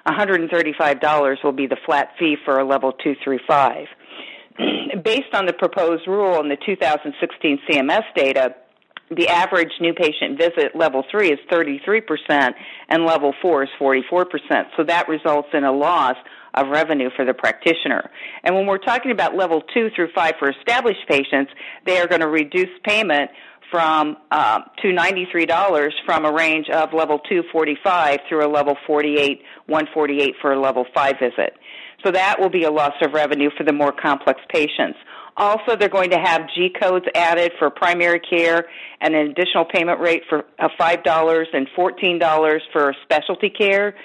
$135 0.08 1.44
will 1.44 1.52
be 1.52 1.68
the 1.68 1.78
flat 1.86 2.10
fee 2.20 2.36
for 2.46 2.60
a 2.60 2.66
level 2.66 2.92
2 2.92 3.16
through 3.24 3.40
5. 3.48 3.88
Based 5.04 5.34
on 5.34 5.46
the 5.46 5.54
proposed 5.54 6.08
rule 6.08 6.40
and 6.40 6.50
the 6.50 6.58
2016 6.66 7.60
CMS 7.70 8.04
data, 8.16 8.56
the 9.12 9.28
average 9.28 9.72
new 9.80 9.94
patient 9.94 10.38
visit 10.38 10.76
level 10.76 11.04
3 11.12 11.32
is 11.32 11.40
33% 11.52 12.54
and 12.90 13.06
level 13.06 13.34
4 13.42 13.64
is 13.64 13.70
44%. 13.80 14.26
So 14.78 14.84
that 14.84 15.08
results 15.08 15.50
in 15.54 15.64
a 15.64 15.72
loss 15.72 16.16
of 16.56 16.68
revenue 16.70 17.10
for 17.16 17.26
the 17.26 17.34
practitioner. 17.34 18.10
And 18.44 18.56
when 18.56 18.66
we're 18.66 18.78
talking 18.78 19.12
about 19.12 19.36
level 19.36 19.62
2 19.74 19.90
through 19.96 20.10
5 20.14 20.34
for 20.40 20.50
established 20.50 21.08
patients, 21.08 21.52
they 21.86 22.00
are 22.00 22.08
going 22.08 22.22
to 22.22 22.28
reduce 22.28 22.70
payment 22.84 23.30
from 23.72 24.18
uh, 24.32 24.62
to 24.82 24.88
$93 24.90 25.92
from 26.06 26.26
a 26.26 26.32
range 26.32 26.70
of 26.70 26.94
level 26.94 27.20
245 27.20 28.20
through 28.30 28.46
a 28.46 28.50
level 28.50 28.78
48 28.88 29.42
148 29.68 30.36
for 30.42 30.54
a 30.54 30.60
level 30.60 30.86
5 30.94 31.16
visit. 31.20 31.58
So 32.06 32.12
that 32.12 32.40
will 32.40 32.50
be 32.50 32.64
a 32.64 32.72
loss 32.72 32.94
of 33.02 33.14
revenue 33.14 33.50
for 33.58 33.64
the 33.64 33.74
more 33.74 33.92
complex 33.92 34.40
patients. 34.50 35.00
Also, 35.38 35.76
they're 35.76 35.90
going 35.90 36.12
to 36.12 36.20
have 36.20 36.44
G 36.56 36.70
codes 36.80 37.06
added 37.14 37.52
for 37.60 37.70
primary 37.70 38.20
care 38.20 38.66
and 39.02 39.14
an 39.14 39.32
additional 39.32 39.66
payment 39.66 40.00
rate 40.00 40.24
for 40.30 40.46
uh, 40.60 40.70
$5 40.80 41.44
and 41.52 41.68
$14 41.78 42.60
for 42.72 42.96
specialty 43.04 43.50
care 43.50 43.96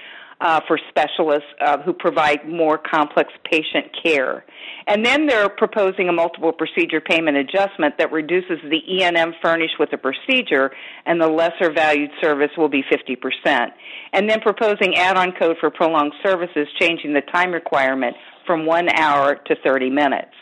uh, 0.40 0.60
for 0.66 0.78
specialists 0.88 1.48
uh, 1.60 1.78
who 1.82 1.92
provide 1.92 2.48
more 2.48 2.78
complex 2.78 3.30
patient 3.44 3.86
care. 4.02 4.44
And 4.86 5.04
then 5.04 5.26
they're 5.26 5.48
proposing 5.48 6.08
a 6.08 6.12
multiple 6.12 6.52
procedure 6.52 7.00
payment 7.00 7.36
adjustment 7.36 7.98
that 7.98 8.10
reduces 8.10 8.58
the 8.62 8.80
E&M 8.88 9.34
furnished 9.42 9.74
with 9.78 9.90
the 9.90 9.98
procedure 9.98 10.70
and 11.04 11.20
the 11.20 11.28
lesser 11.28 11.70
valued 11.72 12.10
service 12.20 12.50
will 12.56 12.68
be 12.68 12.82
50%. 12.82 13.68
And 14.12 14.28
then 14.28 14.40
proposing 14.40 14.96
add-on 14.96 15.32
code 15.38 15.56
for 15.60 15.70
prolonged 15.70 16.14
services 16.22 16.66
changing 16.78 17.12
the 17.12 17.22
time 17.32 17.52
requirement 17.52 18.16
from 18.46 18.64
one 18.64 18.88
hour 18.88 19.36
to 19.46 19.56
30 19.62 19.90
minutes. 19.90 20.32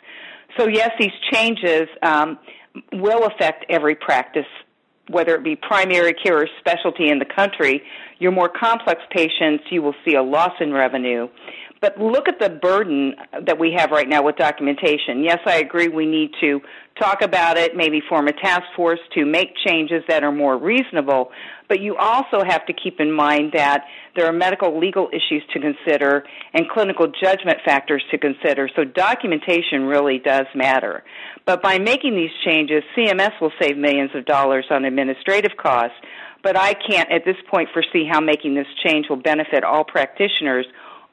So 0.57 0.69
yes, 0.69 0.91
these 0.99 1.13
changes 1.33 1.89
um, 2.03 2.39
will 2.93 3.27
affect 3.27 3.67
every 3.69 3.95
practice 3.95 4.47
whether 5.09 5.35
it 5.35 5.45
be 5.45 5.57
primary 5.57 6.15
care 6.15 6.43
or 6.43 6.49
specialty 6.59 7.09
in 7.09 7.19
the 7.19 7.25
country, 7.25 7.83
your 8.19 8.33
more 8.33 8.49
complex 8.49 9.01
patients, 9.11 9.65
you 9.71 9.83
will 9.83 9.95
see 10.05 10.15
a 10.15 10.23
loss 10.23 10.53
in 10.61 10.73
revenue. 10.73 11.29
But 11.81 11.99
look 11.99 12.29
at 12.29 12.41
the 12.41 12.51
burden 12.51 13.15
that 13.47 13.59
we 13.59 13.73
have 13.77 13.91
right 13.91 14.09
now 14.09 14.23
with 14.23 14.37
documentation. 14.37 15.23
Yes, 15.23 15.39
I 15.47 15.59
agree 15.59 15.89
we 15.89 16.07
need 16.07 16.31
to 16.41 16.61
talk 16.99 17.23
about 17.23 17.57
it, 17.57 17.77
maybe 17.77 18.03
form 18.09 18.27
a 18.27 18.33
task 18.33 18.65
force 18.75 18.99
to 19.15 19.25
make 19.25 19.51
changes 19.65 20.03
that 20.09 20.25
are 20.25 20.33
more 20.33 20.59
reasonable, 20.59 21.31
but 21.69 21.81
you 21.81 21.97
also 21.97 22.43
have 22.45 22.67
to 22.67 22.73
keep 22.73 22.99
in 22.99 23.13
mind 23.13 23.53
that 23.55 23.85
there 24.17 24.27
are 24.27 24.33
medical 24.33 24.79
legal 24.79 25.09
issues 25.13 25.43
to 25.53 25.61
consider 25.61 26.25
and 26.55 26.69
clinical 26.69 27.07
judgment 27.23 27.59
factors 27.65 28.03
to 28.11 28.19
consider, 28.19 28.69
so 28.75 28.85
documentation 28.85 29.83
really 29.85 30.19
does 30.19 30.47
matter. 30.55 31.05
But 31.47 31.63
by 31.63 31.79
making 31.79 32.17
these 32.17 32.31
changes, 32.45 32.83
CMS 32.97 33.41
will 33.41 33.53
save 33.61 33.77
millions 33.77 34.11
of 34.15 34.25
dollars 34.27 34.67
on 34.71 34.85
administrative 34.85 35.53
costs, 35.57 35.97
but 36.43 36.57
I 36.57 36.75
can't 36.75 37.11
at 37.13 37.25
this 37.25 37.37
point 37.51 37.69
foresee 37.73 38.09
how 38.11 38.21
making 38.21 38.55
this 38.55 38.67
change 38.85 39.07
will 39.09 39.17
benefit 39.17 39.65
all 39.65 39.85
practitioners 39.85 40.67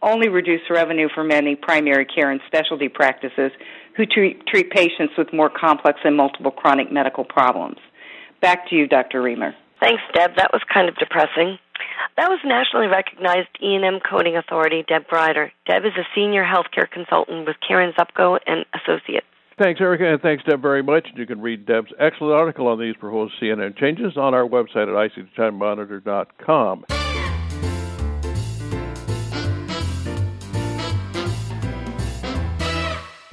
only 0.05 0.29
reduce 0.29 0.61
revenue 0.69 1.09
for 1.13 1.23
many 1.23 1.55
primary 1.55 2.05
care 2.05 2.31
and 2.31 2.39
specialty 2.47 2.87
practices 2.87 3.51
who 3.97 4.05
treat, 4.05 4.45
treat 4.47 4.69
patients 4.69 5.13
with 5.17 5.33
more 5.33 5.49
complex 5.49 5.99
and 6.03 6.15
multiple 6.15 6.51
chronic 6.51 6.91
medical 6.91 7.25
problems. 7.25 7.77
Back 8.41 8.69
to 8.69 8.75
you, 8.75 8.87
Dr. 8.87 9.21
Remer. 9.21 9.53
Thanks, 9.79 10.03
Deb. 10.13 10.35
That 10.37 10.51
was 10.53 10.61
kind 10.71 10.87
of 10.87 10.95
depressing. 10.95 11.57
That 12.17 12.29
was 12.29 12.39
nationally 12.45 12.87
recognized 12.87 13.49
E&M 13.61 13.99
coding 14.09 14.37
authority 14.37 14.85
Deb 14.87 15.07
Grider. 15.07 15.51
Deb 15.67 15.83
is 15.83 15.91
a 15.97 16.07
senior 16.15 16.43
healthcare 16.43 16.89
consultant 16.89 17.45
with 17.45 17.57
Karen 17.65 17.93
Zupko 17.97 18.39
and 18.47 18.65
Associates. 18.73 19.25
Thanks, 19.57 19.79
Erica, 19.79 20.11
and 20.11 20.21
thanks, 20.21 20.43
Deb, 20.43 20.61
very 20.61 20.83
much. 20.83 21.07
You 21.15 21.25
can 21.25 21.41
read 21.41 21.65
Deb's 21.65 21.91
excellent 21.99 22.33
article 22.33 22.67
on 22.67 22.79
these 22.79 22.95
proposed 22.97 23.33
E&M 23.41 23.73
changes 23.79 24.17
on 24.17 24.33
our 24.33 24.47
website 24.47 24.87
at 24.87 25.11
icd10monitor.com. 25.37 26.85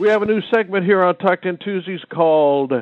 We 0.03 0.09
have 0.09 0.23
a 0.23 0.27
new 0.27 0.41
segment 0.53 0.85
here 0.85 1.01
on 1.05 1.15
Talk 1.15 1.43
10 1.43 1.59
Tuesdays 1.59 2.01
called 2.13 2.73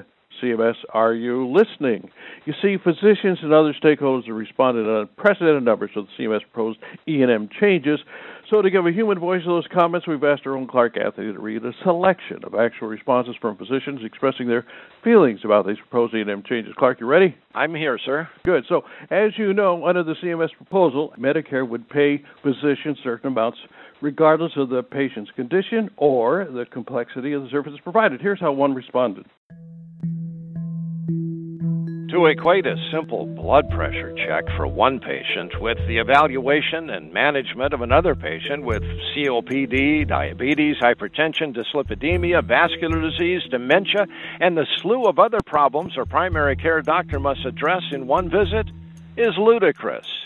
CMS 0.42 0.76
Are 0.94 1.12
You 1.12 1.46
Listening? 1.52 2.08
You 2.46 2.54
see, 2.62 2.78
physicians 2.82 3.40
and 3.42 3.52
other 3.52 3.74
stakeholders 3.74 4.26
have 4.26 4.36
responded 4.36 4.86
in 4.86 5.06
unprecedented 5.06 5.62
numbers 5.62 5.90
to 5.92 6.06
the 6.06 6.08
CMS 6.18 6.40
proposed 6.50 6.78
E&M 7.06 7.50
changes. 7.60 8.00
So, 8.48 8.62
to 8.62 8.70
give 8.70 8.86
a 8.86 8.90
human 8.90 9.18
voice 9.18 9.42
to 9.42 9.48
those 9.48 9.66
comments, 9.70 10.06
we've 10.06 10.24
asked 10.24 10.46
our 10.46 10.56
own 10.56 10.66
Clark 10.66 10.96
Anthony 10.96 11.30
to 11.30 11.38
read 11.38 11.62
a 11.62 11.72
selection 11.84 12.42
of 12.42 12.54
actual 12.54 12.88
responses 12.88 13.34
from 13.38 13.58
physicians 13.58 14.00
expressing 14.02 14.48
their 14.48 14.64
feelings 15.04 15.40
about 15.44 15.66
these 15.66 15.76
proposed 15.76 16.14
E&M 16.14 16.42
changes. 16.48 16.72
Clark, 16.78 17.00
you 17.00 17.06
ready? 17.06 17.36
I'm 17.54 17.74
here, 17.74 17.98
sir. 18.02 18.30
Good. 18.46 18.64
So, 18.66 18.84
as 19.10 19.32
you 19.36 19.52
know, 19.52 19.84
under 19.84 20.02
the 20.02 20.14
CMS 20.24 20.56
proposal, 20.56 21.12
Medicare 21.18 21.68
would 21.68 21.86
pay 21.90 22.22
physicians 22.42 22.96
certain 23.04 23.26
amounts 23.26 23.58
regardless 24.00 24.52
of 24.56 24.68
the 24.68 24.82
patient's 24.82 25.30
condition 25.32 25.90
or 25.96 26.44
the 26.44 26.66
complexity 26.66 27.32
of 27.32 27.42
the 27.42 27.48
services 27.50 27.78
provided. 27.82 28.20
Here's 28.20 28.40
how 28.40 28.52
one 28.52 28.74
responded. 28.74 29.26
To 32.10 32.26
equate 32.26 32.66
a 32.66 32.74
simple 32.92 33.24
blood 33.24 33.70
pressure 33.70 34.12
check 34.16 34.44
for 34.56 34.66
one 34.66 34.98
patient 34.98 35.52
with 35.60 35.78
the 35.86 35.98
evaluation 35.98 36.90
and 36.90 37.12
management 37.12 37.72
of 37.72 37.82
another 37.82 38.16
patient 38.16 38.64
with 38.64 38.82
COPD, 38.82 40.08
diabetes, 40.08 40.76
hypertension, 40.82 41.54
dyslipidemia, 41.56 42.44
vascular 42.44 43.00
disease, 43.00 43.42
dementia, 43.48 44.08
and 44.40 44.56
the 44.56 44.66
slew 44.78 45.04
of 45.04 45.20
other 45.20 45.38
problems 45.46 45.92
a 45.96 46.04
primary 46.04 46.56
care 46.56 46.82
doctor 46.82 47.20
must 47.20 47.46
address 47.46 47.82
in 47.92 48.08
one 48.08 48.28
visit 48.28 48.66
is 49.16 49.38
ludicrous. 49.38 50.19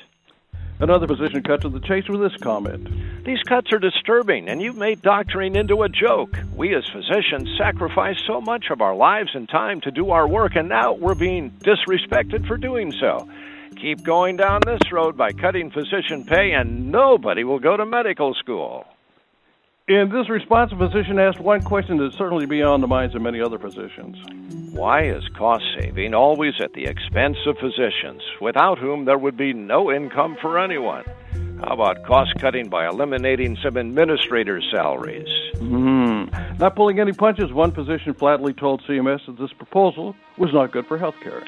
Another 0.84 1.06
physician 1.06 1.42
cut 1.42 1.62
to 1.62 1.70
the 1.70 1.80
chase 1.80 2.06
with 2.10 2.20
this 2.20 2.38
comment. 2.42 3.24
These 3.24 3.42
cuts 3.48 3.72
are 3.72 3.78
disturbing, 3.78 4.50
and 4.50 4.60
you've 4.60 4.76
made 4.76 5.00
doctoring 5.00 5.56
into 5.56 5.82
a 5.82 5.88
joke. 5.88 6.36
We 6.54 6.74
as 6.74 6.84
physicians 6.92 7.48
sacrifice 7.56 8.18
so 8.26 8.42
much 8.42 8.66
of 8.68 8.82
our 8.82 8.94
lives 8.94 9.30
and 9.32 9.48
time 9.48 9.80
to 9.80 9.90
do 9.90 10.10
our 10.10 10.28
work, 10.28 10.56
and 10.56 10.68
now 10.68 10.92
we're 10.92 11.14
being 11.14 11.52
disrespected 11.52 12.46
for 12.46 12.58
doing 12.58 12.92
so. 12.92 13.26
Keep 13.76 14.02
going 14.02 14.36
down 14.36 14.60
this 14.66 14.92
road 14.92 15.16
by 15.16 15.32
cutting 15.32 15.70
physician 15.70 16.26
pay, 16.26 16.52
and 16.52 16.92
nobody 16.92 17.44
will 17.44 17.60
go 17.60 17.78
to 17.78 17.86
medical 17.86 18.34
school. 18.34 18.84
In 19.86 20.08
this 20.08 20.30
response, 20.30 20.72
a 20.72 20.78
physician 20.78 21.18
asked 21.18 21.40
one 21.40 21.60
question 21.60 21.98
that's 21.98 22.16
certainly 22.16 22.46
beyond 22.46 22.82
the 22.82 22.86
minds 22.86 23.14
of 23.14 23.20
many 23.20 23.42
other 23.42 23.58
physicians. 23.58 24.16
Why 24.72 25.02
is 25.02 25.22
cost 25.36 25.62
saving 25.78 26.14
always 26.14 26.54
at 26.58 26.72
the 26.72 26.86
expense 26.86 27.36
of 27.46 27.58
physicians, 27.58 28.22
without 28.40 28.78
whom 28.78 29.04
there 29.04 29.18
would 29.18 29.36
be 29.36 29.52
no 29.52 29.92
income 29.92 30.38
for 30.40 30.58
anyone? 30.58 31.04
How 31.60 31.74
about 31.74 32.02
cost 32.06 32.32
cutting 32.38 32.70
by 32.70 32.88
eliminating 32.88 33.58
some 33.62 33.76
administrators' 33.76 34.66
salaries? 34.72 35.28
Mm-hmm. 35.56 36.56
Not 36.56 36.76
pulling 36.76 36.98
any 36.98 37.12
punches, 37.12 37.52
one 37.52 37.72
physician 37.72 38.14
flatly 38.14 38.54
told 38.54 38.82
CMS 38.84 39.26
that 39.26 39.36
this 39.36 39.52
proposal 39.52 40.16
was 40.38 40.50
not 40.54 40.72
good 40.72 40.86
for 40.86 40.96
health 40.96 41.16
care. 41.22 41.44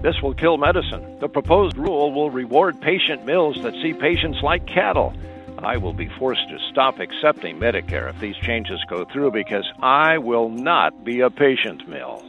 This 0.00 0.22
will 0.22 0.32
kill 0.32 0.56
medicine. 0.56 1.18
The 1.20 1.28
proposed 1.28 1.76
rule 1.76 2.10
will 2.10 2.30
reward 2.30 2.80
patient 2.80 3.26
mills 3.26 3.62
that 3.62 3.74
see 3.82 3.92
patients 3.92 4.38
like 4.42 4.66
cattle. 4.66 5.12
I 5.58 5.76
will 5.76 5.92
be 5.92 6.08
forced 6.18 6.48
to 6.48 6.58
stop 6.70 6.98
accepting 6.98 7.58
Medicare 7.58 8.10
if 8.10 8.20
these 8.20 8.36
changes 8.36 8.80
go 8.88 9.04
through 9.04 9.32
because 9.32 9.64
I 9.82 10.18
will 10.18 10.48
not 10.48 11.04
be 11.04 11.20
a 11.20 11.30
patient 11.30 11.88
mill. 11.88 12.24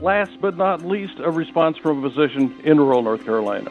Last 0.00 0.32
but 0.40 0.56
not 0.56 0.82
least, 0.82 1.14
a 1.18 1.30
response 1.30 1.78
from 1.78 2.04
a 2.04 2.10
physician 2.10 2.54
in 2.64 2.78
rural 2.78 3.02
North 3.02 3.24
Carolina. 3.24 3.70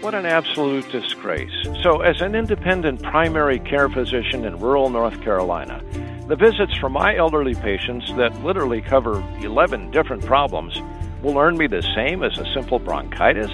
What 0.00 0.14
an 0.14 0.26
absolute 0.26 0.90
disgrace. 0.90 1.52
So, 1.82 2.00
as 2.00 2.20
an 2.20 2.34
independent 2.34 3.02
primary 3.02 3.58
care 3.58 3.88
physician 3.88 4.44
in 4.44 4.58
rural 4.58 4.90
North 4.90 5.20
Carolina, 5.22 5.82
the 6.28 6.36
visits 6.36 6.76
for 6.78 6.88
my 6.88 7.16
elderly 7.16 7.54
patients 7.54 8.12
that 8.16 8.44
literally 8.44 8.80
cover 8.80 9.24
11 9.40 9.90
different 9.92 10.24
problems 10.26 10.76
will 11.22 11.38
earn 11.38 11.56
me 11.56 11.66
the 11.66 11.82
same 11.94 12.22
as 12.22 12.36
a 12.38 12.52
simple 12.52 12.78
bronchitis. 12.78 13.50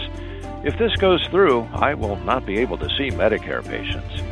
If 0.65 0.79
this 0.79 0.95
goes 0.97 1.27
through, 1.29 1.62
I 1.73 1.95
will 1.95 2.17
not 2.17 2.47
be 2.47 2.59
able 2.59 2.79
to 2.79 2.88
see 2.97 3.11
Medicare 3.11 3.67
patients. 3.67 4.23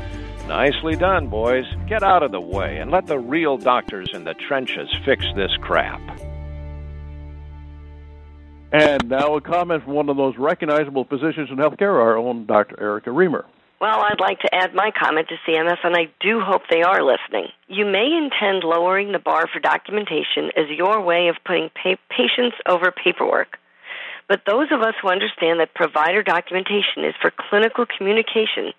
Nicely 0.50 0.96
done, 0.96 1.28
boys. 1.28 1.64
Get 1.86 2.02
out 2.02 2.24
of 2.24 2.32
the 2.32 2.40
way 2.40 2.78
and 2.78 2.90
let 2.90 3.06
the 3.06 3.20
real 3.20 3.56
doctors 3.56 4.10
in 4.12 4.24
the 4.24 4.34
trenches 4.34 4.88
fix 5.04 5.24
this 5.36 5.52
crap. 5.60 6.00
And 8.72 9.08
now 9.08 9.36
a 9.36 9.40
comment 9.40 9.84
from 9.84 9.92
one 9.94 10.08
of 10.08 10.16
those 10.16 10.36
recognizable 10.36 11.04
physicians 11.04 11.50
in 11.50 11.56
healthcare, 11.56 11.94
our 11.94 12.16
own 12.16 12.46
Dr. 12.46 12.82
Erica 12.82 13.10
Remer. 13.10 13.44
Well, 13.80 14.00
I'd 14.00 14.18
like 14.18 14.40
to 14.40 14.52
add 14.52 14.74
my 14.74 14.90
comment 14.90 15.28
to 15.28 15.36
CMS, 15.46 15.78
and 15.84 15.94
I 15.94 16.10
do 16.18 16.40
hope 16.40 16.62
they 16.68 16.82
are 16.82 17.00
listening. 17.00 17.46
You 17.68 17.84
may 17.84 18.10
intend 18.10 18.64
lowering 18.64 19.12
the 19.12 19.20
bar 19.20 19.46
for 19.46 19.60
documentation 19.60 20.50
as 20.56 20.68
your 20.68 21.00
way 21.00 21.28
of 21.28 21.36
putting 21.46 21.70
pa- 21.80 21.94
patients 22.10 22.56
over 22.68 22.90
paperwork. 22.90 23.56
But 24.28 24.42
those 24.48 24.66
of 24.72 24.80
us 24.80 24.94
who 25.00 25.10
understand 25.10 25.60
that 25.60 25.74
provider 25.74 26.24
documentation 26.24 27.04
is 27.04 27.14
for 27.22 27.30
clinical 27.30 27.86
communication 27.86 28.72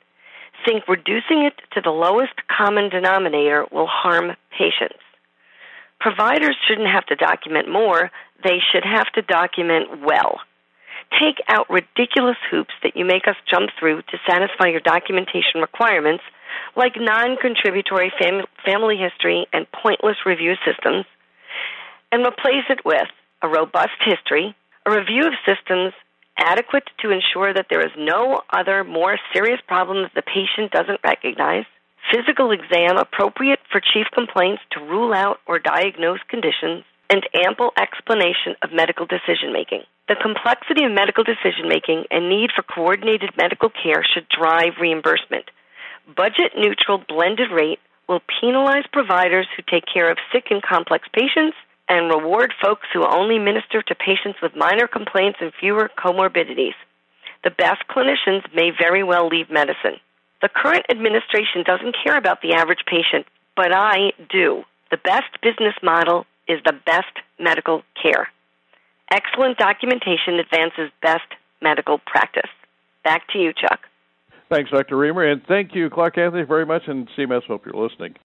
think 0.66 0.88
reducing 0.88 1.46
it 1.46 1.54
to 1.74 1.82
the 1.82 1.90
lowest 1.90 2.34
common 2.48 2.90
denominator 2.90 3.66
will 3.72 3.88
harm 3.88 4.32
patients. 4.52 5.02
Providers 6.00 6.58
shouldn't 6.68 6.90
have 6.90 7.06
to 7.08 7.16
document 7.16 7.70
more, 7.70 8.10
they 8.44 8.58
should 8.72 8.84
have 8.84 9.08
to 9.14 9.22
document 9.22 10.02
well. 10.02 10.40
Take 11.20 11.38
out 11.48 11.70
ridiculous 11.70 12.38
hoops 12.50 12.74
that 12.84 12.96
you 12.96 13.06
make 13.06 13.28
us 13.28 13.36
jump 13.50 13.70
through 13.78 14.02
to 14.04 14.18
satisfy 14.28 14.68
your 14.68 14.80
documentation 14.80 15.62
requirements, 15.62 16.24
like 16.76 16.94
non 16.98 17.38
contributory 17.38 18.12
fam- 18.20 18.46
family 18.66 18.98
history 18.98 19.46
and 19.54 19.68
pointless 19.72 20.18
review 20.26 20.56
systems, 20.66 21.06
and 22.12 22.26
replace 22.26 22.66
it 22.70 22.80
with 22.86 23.08
a 23.42 23.48
robust 23.48 24.00
history, 24.04 24.56
a 24.86 24.92
review 24.92 25.28
of 25.28 25.34
systems 25.46 25.94
adequate 26.42 26.90
to 27.00 27.12
ensure 27.12 27.54
that 27.54 27.68
there 27.70 27.86
is 27.86 27.94
no 27.98 28.42
other 28.52 28.84
more 28.84 29.18
serious 29.34 29.60
problem 29.68 30.04
that 30.04 30.14
the 30.16 30.22
patient 30.22 30.72
doesn't 30.72 31.00
recognize, 31.04 31.66
physical 32.12 32.52
exam 32.52 32.98
appropriate 32.98 33.60
for 33.72 33.80
chief 33.80 34.08
complaints 34.14 34.62
to 34.72 34.84
rule 34.84 35.14
out 35.14 35.40
or 35.48 35.60
diagnose 35.60 36.20
conditions, 36.30 36.84
and 37.10 37.28
ample 37.46 37.72
explanation 37.78 38.56
of 38.64 38.72
medical 38.74 39.06
decision 39.06 39.52
making. 39.52 39.84
The 40.08 40.16
complexity 40.16 40.86
of 40.86 40.92
medical 40.92 41.24
decision 41.24 41.68
making 41.68 42.06
and 42.10 42.30
need 42.30 42.52
for 42.56 42.64
coordinated 42.64 43.32
medical 43.38 43.70
care 43.70 44.04
should 44.04 44.28
drive 44.30 44.80
reimbursement. 44.80 45.52
Budget 46.16 46.56
neutral 46.58 47.04
blended 47.08 47.52
rate 47.52 47.80
will 48.08 48.22
penalize 48.40 48.88
providers 48.92 49.48
who 49.56 49.64
take 49.70 49.84
care 49.92 50.10
of 50.10 50.18
sick 50.32 50.46
and 50.50 50.64
complex 50.64 51.08
patients 51.14 51.56
and 51.92 52.10
reward 52.10 52.54
folks 52.64 52.88
who 52.94 53.06
only 53.06 53.38
minister 53.38 53.82
to 53.82 53.94
patients 53.94 54.40
with 54.42 54.56
minor 54.56 54.88
complaints 54.88 55.40
and 55.42 55.52
fewer 55.60 55.92
comorbidities. 56.00 56.80
The 57.44 57.52
best 57.52 57.84
clinicians 57.90 58.44
may 58.56 58.72
very 58.72 59.04
well 59.04 59.28
leave 59.28 59.50
medicine. 59.52 60.00
The 60.42 60.48
current 60.48 60.86
administration 60.90 61.64
doesn't 61.66 61.98
care 62.02 62.18
about 62.18 62.42
the 62.42 62.54
average 62.54 62.86
patient, 62.88 63.26
but 63.58 63.76
I 63.76 64.14
do. 64.30 64.64
The 64.90 64.98
best 65.04 65.36
business 65.44 65.76
model 65.84 66.26
is 66.48 66.60
the 66.66 66.80
best 66.86 67.12
medical 67.38 67.84
care. 68.02 68.30
Excellent 69.12 69.58
documentation 69.58 70.40
advances 70.40 70.92
best 71.02 71.28
medical 71.62 72.00
practice. 72.06 72.50
Back 73.04 73.28
to 73.34 73.38
you, 73.38 73.52
Chuck. 73.52 73.82
Thanks, 74.50 74.72
Dr. 74.72 74.96
Remer, 74.96 75.30
and 75.30 75.42
thank 75.46 75.76
you, 75.76 75.90
Clark 75.90 76.18
Anthony, 76.18 76.44
very 76.44 76.66
much, 76.66 76.84
and 76.88 77.10
CMS, 77.18 77.44
hope 77.44 77.66
you're 77.66 77.76
listening. 77.76 78.16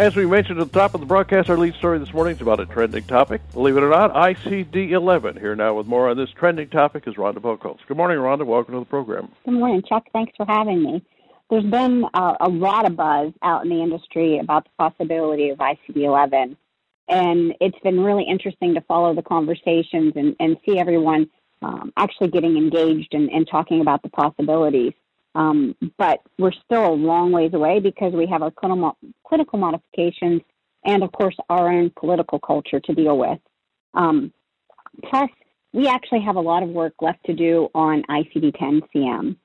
As 0.00 0.16
we 0.16 0.24
mentioned 0.24 0.58
at 0.58 0.72
the 0.72 0.78
top 0.78 0.94
of 0.94 1.00
the 1.00 1.06
broadcast, 1.06 1.50
our 1.50 1.58
lead 1.58 1.74
story 1.74 1.98
this 1.98 2.14
morning 2.14 2.34
is 2.34 2.40
about 2.40 2.58
a 2.58 2.64
trending 2.64 3.04
topic. 3.04 3.42
Believe 3.52 3.76
it 3.76 3.82
or 3.82 3.90
not, 3.90 4.14
ICD 4.14 4.92
11. 4.92 5.36
Here 5.36 5.54
now 5.54 5.74
with 5.74 5.86
more 5.86 6.08
on 6.08 6.16
this 6.16 6.30
trending 6.30 6.70
topic 6.70 7.06
is 7.06 7.16
Rhonda 7.16 7.36
Buckholtz. 7.36 7.80
Good 7.86 7.98
morning, 7.98 8.16
Rhonda. 8.16 8.46
Welcome 8.46 8.72
to 8.72 8.80
the 8.80 8.86
program. 8.86 9.30
Good 9.44 9.52
morning, 9.52 9.82
Chuck. 9.86 10.04
Thanks 10.14 10.32
for 10.38 10.46
having 10.48 10.82
me. 10.82 11.04
There's 11.50 11.66
been 11.66 12.06
uh, 12.14 12.34
a 12.40 12.48
lot 12.48 12.86
of 12.86 12.96
buzz 12.96 13.34
out 13.42 13.62
in 13.64 13.68
the 13.68 13.82
industry 13.82 14.38
about 14.38 14.64
the 14.64 14.70
possibility 14.78 15.50
of 15.50 15.58
ICD 15.58 15.96
11. 15.96 16.56
And 17.10 17.54
it's 17.60 17.78
been 17.80 18.00
really 18.00 18.24
interesting 18.24 18.72
to 18.76 18.80
follow 18.80 19.14
the 19.14 19.20
conversations 19.20 20.14
and, 20.16 20.34
and 20.40 20.56
see 20.66 20.78
everyone 20.78 21.28
um, 21.60 21.92
actually 21.98 22.28
getting 22.28 22.56
engaged 22.56 23.12
and, 23.12 23.28
and, 23.28 23.46
talking 23.46 23.82
about 23.82 24.02
the 24.02 24.08
possibilities. 24.08 24.94
Um, 25.34 25.76
but 25.96 26.20
we're 26.38 26.52
still 26.52 26.86
a 26.86 26.94
long 26.94 27.30
ways 27.32 27.54
away 27.54 27.78
because 27.80 28.12
we 28.12 28.26
have 28.26 28.42
our 28.42 28.50
clinical, 28.50 28.96
clinical 29.26 29.58
modifications 29.58 30.42
and, 30.84 31.02
of 31.02 31.12
course, 31.12 31.36
our 31.48 31.70
own 31.70 31.90
political 31.96 32.38
culture 32.38 32.80
to 32.80 32.94
deal 32.94 33.16
with. 33.16 33.38
Um, 33.94 34.32
plus, 35.04 35.30
we 35.72 35.86
actually 35.86 36.22
have 36.22 36.36
a 36.36 36.40
lot 36.40 36.62
of 36.62 36.70
work 36.70 36.94
left 37.00 37.24
to 37.26 37.34
do 37.34 37.68
on 37.74 38.02
ICD 38.10 38.58
10 38.58 38.82
CM. 38.94 39.36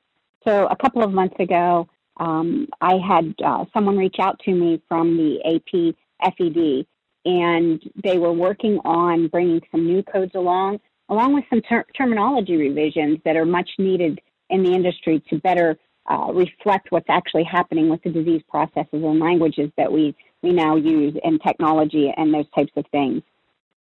So, 0.44 0.68
a 0.68 0.76
couple 0.76 1.04
of 1.04 1.12
months 1.12 1.36
ago, 1.40 1.88
um, 2.18 2.68
I 2.82 2.96
had 2.98 3.36
uh, 3.46 3.66
someone 3.74 3.98
reach 3.98 4.16
out 4.20 4.40
to 4.46 4.52
me 4.52 4.82
from 4.88 5.18
the 5.18 5.40
AP 5.44 5.96
FED, 6.34 6.88
and 7.26 7.84
they 8.04 8.18
were 8.18 8.34
working 8.34 8.80
on 8.86 9.28
bringing 9.28 9.62
some 9.72 9.86
new 9.86 10.02
codes 10.04 10.34
along 10.36 10.80
along 11.10 11.34
with 11.34 11.44
some 11.50 11.62
ter- 11.62 11.86
terminology 11.96 12.56
revisions 12.56 13.20
that 13.26 13.36
are 13.36 13.46
much 13.46 13.70
needed 13.78 14.20
in 14.50 14.64
the 14.64 14.74
industry 14.74 15.24
to 15.30 15.40
better 15.40 15.78
uh, 16.10 16.32
reflect 16.34 16.92
what's 16.92 17.10
actually 17.10 17.44
happening 17.44 17.90
with 17.90 18.02
the 18.04 18.10
disease 18.10 18.42
processes 18.50 18.88
and 18.92 19.20
languages 19.20 19.72
that 19.78 19.92
we, 19.92 20.16
we 20.44 20.52
now 20.52 20.76
use 20.76 21.16
and 21.24 21.42
technology 21.42 22.14
and 22.16 22.34
those 22.34 22.46
types 22.54 22.72
of 22.76 22.86
things. 22.92 23.22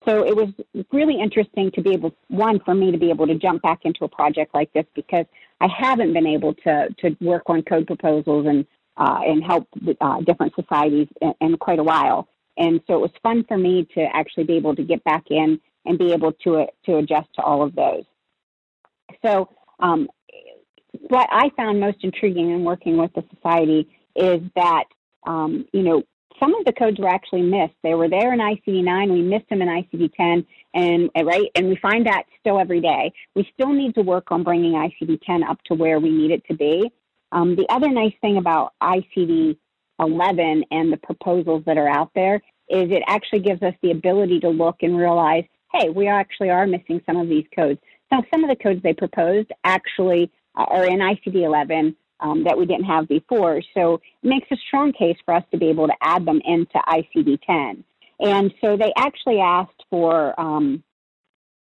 So 0.08 0.26
it 0.26 0.36
was 0.36 0.50
really 0.92 1.20
interesting 1.20 1.72
to 1.72 1.82
be 1.82 1.92
able, 1.92 2.14
one, 2.30 2.60
for 2.62 2.74
me 2.74 2.92
to 2.92 2.98
be 2.98 3.10
able 3.10 3.28
to 3.28 3.36
jump 3.36 3.62
back 3.62 3.80
into 3.84 4.06
a 4.06 4.08
project 4.08 4.54
like 4.54 4.72
this 4.74 4.86
because 4.96 5.26
I 5.60 5.68
haven't 5.68 6.14
been 6.14 6.28
able 6.28 6.54
to, 6.56 6.88
to 7.00 7.18
work 7.22 7.44
on 7.48 7.62
code 7.64 7.88
proposals 7.88 8.46
and, 8.48 8.66
uh, 8.98 9.20
and 9.26 9.44
help 9.44 9.68
uh, 10.00 10.22
different 10.22 10.54
societies 10.56 11.08
in, 11.22 11.34
in 11.42 11.58
quite 11.58 11.80
a 11.80 11.84
while. 11.84 12.28
And 12.58 12.82
so 12.88 12.96
it 12.96 13.02
was 13.02 13.12
fun 13.24 13.46
for 13.48 13.58
me 13.58 13.88
to 13.96 14.02
actually 14.14 14.44
be 14.44 14.58
able 14.58 14.76
to 14.76 14.84
get 14.84 15.04
back 15.04 15.24
in 15.30 15.60
and 15.86 15.98
be 15.98 16.12
able 16.14 16.34
to 16.34 16.66
to 16.86 16.98
adjust 16.98 17.30
to 17.36 17.42
all 17.42 17.64
of 17.64 17.74
those. 17.76 18.04
So, 19.26 19.50
um, 19.80 20.10
what 20.94 21.30
I 21.32 21.50
found 21.56 21.80
most 21.80 21.98
intriguing 22.02 22.52
in 22.52 22.64
working 22.64 22.98
with 22.98 23.12
the 23.14 23.24
society 23.36 23.88
is 24.16 24.42
that 24.56 24.86
um, 25.26 25.66
you 25.74 25.84
know 25.84 26.04
some 26.40 26.56
of 26.56 26.66
the 26.66 26.74
codes 26.74 27.00
were 27.00 27.10
actually 27.10 27.42
missed. 27.42 27.74
They 27.84 27.96
were 27.96 28.10
there 28.10 28.34
in 28.34 28.40
ICD 28.40 28.84
9, 28.84 29.12
we 29.12 29.22
missed 29.22 29.50
them 29.50 29.62
in 29.62 29.68
ICD 29.68 30.14
10, 30.16 30.46
and 30.74 31.10
right, 31.24 31.50
and 31.56 31.68
we 31.68 31.76
find 31.76 32.06
that 32.06 32.24
still 32.40 32.60
every 32.60 32.80
day. 32.80 33.12
We 33.36 33.50
still 33.54 33.74
need 33.74 33.94
to 33.96 34.02
work 34.02 34.32
on 34.32 34.44
bringing 34.44 34.74
ICD 34.74 35.20
10 35.22 35.44
up 35.44 35.62
to 35.66 35.74
where 35.74 36.00
we 36.00 36.10
need 36.10 36.32
it 36.32 36.46
to 36.48 36.56
be. 36.56 36.92
Um, 37.32 37.56
the 37.56 37.68
other 37.70 37.90
nice 37.90 38.14
thing 38.22 38.38
about 38.38 38.74
ICD 38.82 39.58
11 40.00 40.64
and 40.72 40.94
the 40.94 40.98
proposals 40.98 41.64
that 41.66 41.78
are 41.78 41.90
out 41.90 42.12
there 42.16 42.36
is 42.70 42.90
it 42.90 43.04
actually 43.08 43.40
gives 43.40 43.62
us 43.62 43.74
the 43.82 43.92
ability 43.92 44.40
to 44.40 44.50
look 44.50 44.78
and 44.82 44.98
realize 44.98 45.44
hey, 45.74 45.90
we 45.90 46.08
actually 46.08 46.50
are 46.50 46.66
missing 46.66 47.00
some 47.06 47.18
of 47.18 47.30
these 47.30 47.46
codes. 47.56 47.80
Now, 48.12 48.24
some 48.32 48.44
of 48.44 48.50
the 48.50 48.56
codes 48.56 48.82
they 48.82 48.94
proposed 48.94 49.52
actually 49.64 50.32
uh, 50.60 50.66
are 50.70 50.86
in 50.86 51.00
ICD 51.00 51.44
11 51.46 51.96
um, 52.20 52.44
that 52.44 52.58
we 52.58 52.66
didn't 52.66 52.86
have 52.86 53.08
before. 53.08 53.62
So 53.74 53.96
it 53.96 54.28
makes 54.28 54.48
a 54.52 54.58
strong 54.68 54.92
case 54.92 55.18
for 55.26 55.34
us 55.34 55.44
to 55.52 55.58
be 55.58 55.70
able 55.70 55.88
to 55.88 55.94
add 56.02 56.26
them 56.26 56.42
into 56.46 56.78
ICD 56.88 57.40
10. 57.46 57.84
And 58.20 58.54
so 58.60 58.76
they 58.76 58.92
actually 58.98 59.40
asked 59.40 59.84
for 59.90 60.40
um, 60.40 60.84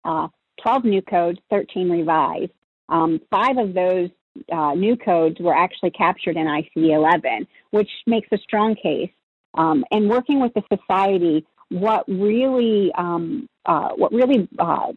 uh, 0.03 0.27
12 0.61 0.83
new 0.85 1.01
codes, 1.01 1.39
13 1.49 1.89
revised. 1.89 2.51
Um, 2.89 3.21
five 3.29 3.57
of 3.57 3.73
those 3.73 4.09
uh, 4.51 4.73
new 4.73 4.97
codes 4.97 5.37
were 5.39 5.55
actually 5.55 5.91
captured 5.91 6.35
in 6.35 6.45
ICD 6.45 6.93
11, 6.93 7.47
which 7.71 7.89
makes 8.05 8.27
a 8.31 8.37
strong 8.37 8.75
case. 8.75 9.11
Um, 9.53 9.85
and 9.91 10.09
working 10.09 10.41
with 10.41 10.53
the 10.53 10.63
society, 10.73 11.45
what 11.69 12.03
really 12.07 12.91
um, 12.97 13.47
uh, 13.65 13.89
what 13.95 14.11
really 14.11 14.47
uh, 14.59 14.91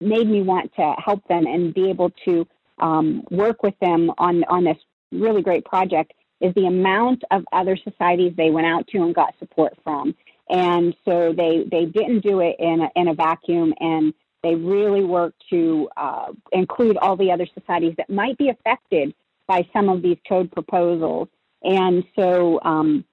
made 0.00 0.28
me 0.28 0.42
want 0.42 0.72
to 0.74 0.94
help 0.98 1.26
them 1.28 1.46
and 1.46 1.72
be 1.72 1.88
able 1.88 2.10
to 2.24 2.46
um, 2.78 3.22
work 3.30 3.62
with 3.62 3.74
them 3.80 4.10
on 4.18 4.44
on 4.44 4.64
this 4.64 4.78
really 5.12 5.42
great 5.42 5.64
project 5.64 6.12
is 6.40 6.52
the 6.54 6.66
amount 6.66 7.22
of 7.30 7.44
other 7.52 7.76
societies 7.76 8.32
they 8.36 8.50
went 8.50 8.66
out 8.66 8.86
to 8.88 8.98
and 8.98 9.14
got 9.14 9.34
support 9.38 9.72
from. 9.82 10.14
And 10.50 10.94
so 11.04 11.32
they 11.32 11.64
they 11.70 11.86
didn't 11.86 12.20
do 12.20 12.40
it 12.40 12.56
in 12.58 12.82
a, 12.82 12.90
in 12.96 13.08
a 13.08 13.14
vacuum, 13.14 13.72
and 13.80 14.12
they 14.42 14.54
really 14.54 15.04
worked 15.04 15.42
to 15.50 15.88
uh, 15.96 16.32
include 16.52 16.98
all 16.98 17.16
the 17.16 17.32
other 17.32 17.46
societies 17.58 17.94
that 17.96 18.10
might 18.10 18.36
be 18.36 18.50
affected 18.50 19.14
by 19.46 19.66
some 19.72 19.88
of 19.88 20.02
these 20.02 20.18
code 20.28 20.50
proposals. 20.52 21.28
And 21.62 22.04
so 22.14 22.60
um, 22.62 23.06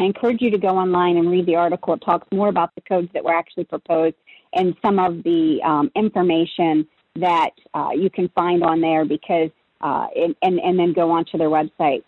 I 0.00 0.04
encourage 0.04 0.40
you 0.40 0.50
to 0.50 0.58
go 0.58 0.68
online 0.68 1.18
and 1.18 1.30
read 1.30 1.44
the 1.44 1.56
article. 1.56 1.92
It 1.94 2.00
talks 2.00 2.26
more 2.32 2.48
about 2.48 2.74
the 2.74 2.80
codes 2.82 3.08
that 3.12 3.22
were 3.22 3.34
actually 3.34 3.64
proposed 3.64 4.16
and 4.54 4.74
some 4.80 4.98
of 4.98 5.22
the 5.22 5.60
um, 5.62 5.90
information 5.94 6.86
that 7.16 7.50
uh, 7.74 7.90
you 7.94 8.10
can 8.10 8.28
find 8.30 8.62
on 8.62 8.80
there 8.80 9.04
because, 9.04 9.50
uh, 9.80 10.06
and, 10.14 10.34
and, 10.42 10.58
and, 10.60 10.78
then 10.78 10.92
go 10.92 11.10
onto 11.10 11.38
their 11.38 11.48
website. 11.48 12.02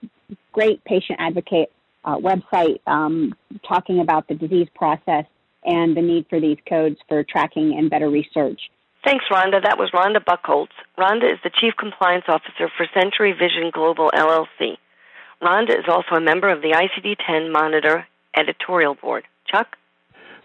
Great 0.53 0.83
patient 0.85 1.19
advocate 1.21 1.71
uh, 2.05 2.17
website 2.17 2.81
um, 2.87 3.35
talking 3.67 4.01
about 4.01 4.29
the 4.29 4.35
disease 4.35 4.69
process 4.75 5.25
and 5.65 5.97
the 5.97 6.03
need 6.03 6.27
for 6.29 6.41
these 6.41 6.59
codes 6.69 6.97
for 7.09 7.25
tracking 7.25 7.77
and 7.77 7.91
better 7.91 8.09
research. 8.09 8.61
Thanks, 9.05 9.25
Rhonda. 9.31 9.63
That 9.63 9.79
was 9.79 9.91
Rhonda 9.93 10.25
Buckholtz. 10.25 10.73
Rhonda 10.99 11.33
is 11.33 11.39
the 11.45 11.51
Chief 11.61 11.75
Compliance 11.79 12.25
Officer 12.29 12.71
for 12.77 12.87
Century 12.95 13.33
Vision 13.33 13.71
Global 13.73 14.11
LLC. 14.15 14.77
Rhonda 15.43 15.71
is 15.71 15.85
also 15.89 16.17
a 16.17 16.21
member 16.21 16.51
of 16.51 16.63
the 16.63 16.73
ICD 16.73 17.17
10 17.25 17.53
Monitor 17.53 18.07
editorial 18.37 18.95
board. 18.95 19.25
Chuck? 19.47 19.77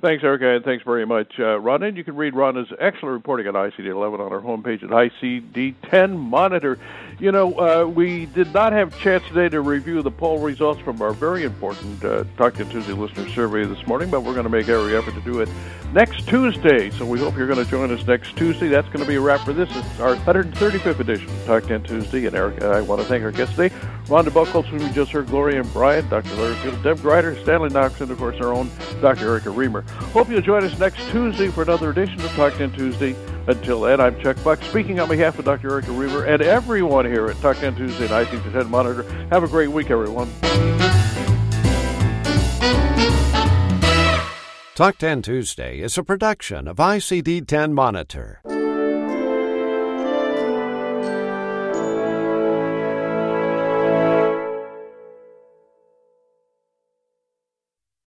Thanks, 0.04 0.22
Erica, 0.22 0.50
and 0.50 0.66
thanks 0.66 0.84
very 0.84 1.06
much, 1.06 1.39
uh. 1.39 1.62
And 1.63 1.96
you 1.96 2.04
can 2.04 2.18
read 2.18 2.34
Rhonda's 2.34 2.68
excellent 2.78 3.13
reporting 3.13 3.48
on 3.48 3.54
ICD-11 3.54 4.20
on 4.20 4.34
our 4.34 4.42
homepage 4.42 4.84
at 4.84 4.89
ICD-10 4.89 6.18
Monitor. 6.18 6.78
You 7.23 7.31
know, 7.31 7.53
uh, 7.53 7.86
we 7.88 8.25
did 8.25 8.53
not 8.53 8.73
have 8.73 8.93
a 8.93 8.99
chance 8.99 9.23
today 9.29 9.47
to 9.47 9.62
review 9.62 10.01
the 10.01 10.12
poll 10.12 10.39
results 10.39 10.81
from 10.81 11.01
our 11.01 11.13
very 11.13 11.45
important 11.45 12.03
uh, 12.03 12.25
Talk 12.36 12.55
10 12.55 12.67
Tuesday 12.67 12.91
listener 12.91 13.29
survey 13.29 13.63
this 13.63 13.88
morning, 13.88 14.09
but 14.09 14.23
we're 14.23 14.33
going 14.33 14.43
to 14.43 14.49
make 14.49 14.67
every 14.67 14.93
effort 14.93 15.13
to 15.13 15.21
do 15.21 15.39
it 15.39 15.47
next 15.93 16.27
Tuesday. 16.27 16.89
So 16.89 17.05
we 17.05 17.19
hope 17.19 17.38
you're 17.38 17.47
going 17.47 17.63
to 17.63 17.71
join 17.71 17.91
us 17.91 18.05
next 18.05 18.36
Tuesday. 18.36 18.67
That's 18.67 18.88
going 18.88 18.99
to 18.99 19.07
be 19.07 19.15
a 19.15 19.21
wrap 19.21 19.39
for 19.45 19.53
this. 19.53 19.69
It's 19.73 19.99
our 20.01 20.17
135th 20.17 20.99
edition 20.99 21.29
of 21.29 21.45
Talk 21.45 21.63
10 21.63 21.83
Tuesday. 21.83 22.25
And 22.25 22.36
Erica, 22.36 22.67
I 22.67 22.81
want 22.81 22.99
to 22.99 23.07
thank 23.07 23.23
our 23.23 23.31
guests 23.31 23.55
today, 23.55 23.73
Rhonda 24.07 24.27
Buckholtz, 24.27 24.67
who 24.67 24.79
we 24.79 24.91
just 24.91 25.12
heard, 25.12 25.27
Gloryanne 25.27 25.71
Bryant, 25.71 26.09
Dr. 26.09 26.36
Larry 26.36 26.55
Field, 26.55 26.83
Deb 26.83 26.99
Grider, 26.99 27.41
Stanley 27.43 27.69
Knox, 27.69 28.01
and 28.01 28.12
of 28.12 28.17
course 28.17 28.36
our 28.41 28.51
own 28.51 28.69
Dr. 28.99 29.29
Erica 29.29 29.47
Remer. 29.47 29.88
Hope 30.12 30.27
you'll 30.29 30.41
join 30.41 30.65
us 30.65 30.77
next 30.77 31.09
Tuesday 31.12 31.47
for 31.47 31.62
another 31.62 31.89
edition 31.89 32.19
of 32.19 32.31
Talk 32.31 32.55
10 32.55 32.73
Tuesday. 32.73 33.15
Until 33.45 33.82
then, 33.82 33.99
I'm 33.99 34.19
Chuck 34.21 34.38
Buck, 34.41 34.62
speaking 34.63 35.01
on 35.01 35.10
behalf 35.10 35.38
of 35.38 35.43
Dr. 35.45 35.71
Erica 35.71 35.89
Remer 35.89 36.27
and 36.27 36.41
everyone 36.41 37.06
here 37.06 37.27
at 37.27 37.36
Talk 37.41 37.58
10 37.58 37.75
Tuesday 37.75 38.06
and 38.06 38.13
ICD-10 38.13 38.69
Monitor. 38.69 39.03
Have 39.32 39.43
a 39.43 39.47
great 39.47 39.67
week, 39.67 39.91
everyone. 39.91 40.32
Talk 44.75 44.97
10 44.97 45.21
Tuesday 45.21 45.79
is 45.79 45.97
a 45.97 46.03
production 46.03 46.69
of 46.69 46.77
ICD 46.77 47.45
10 47.45 47.73
Monitor. 47.73 48.41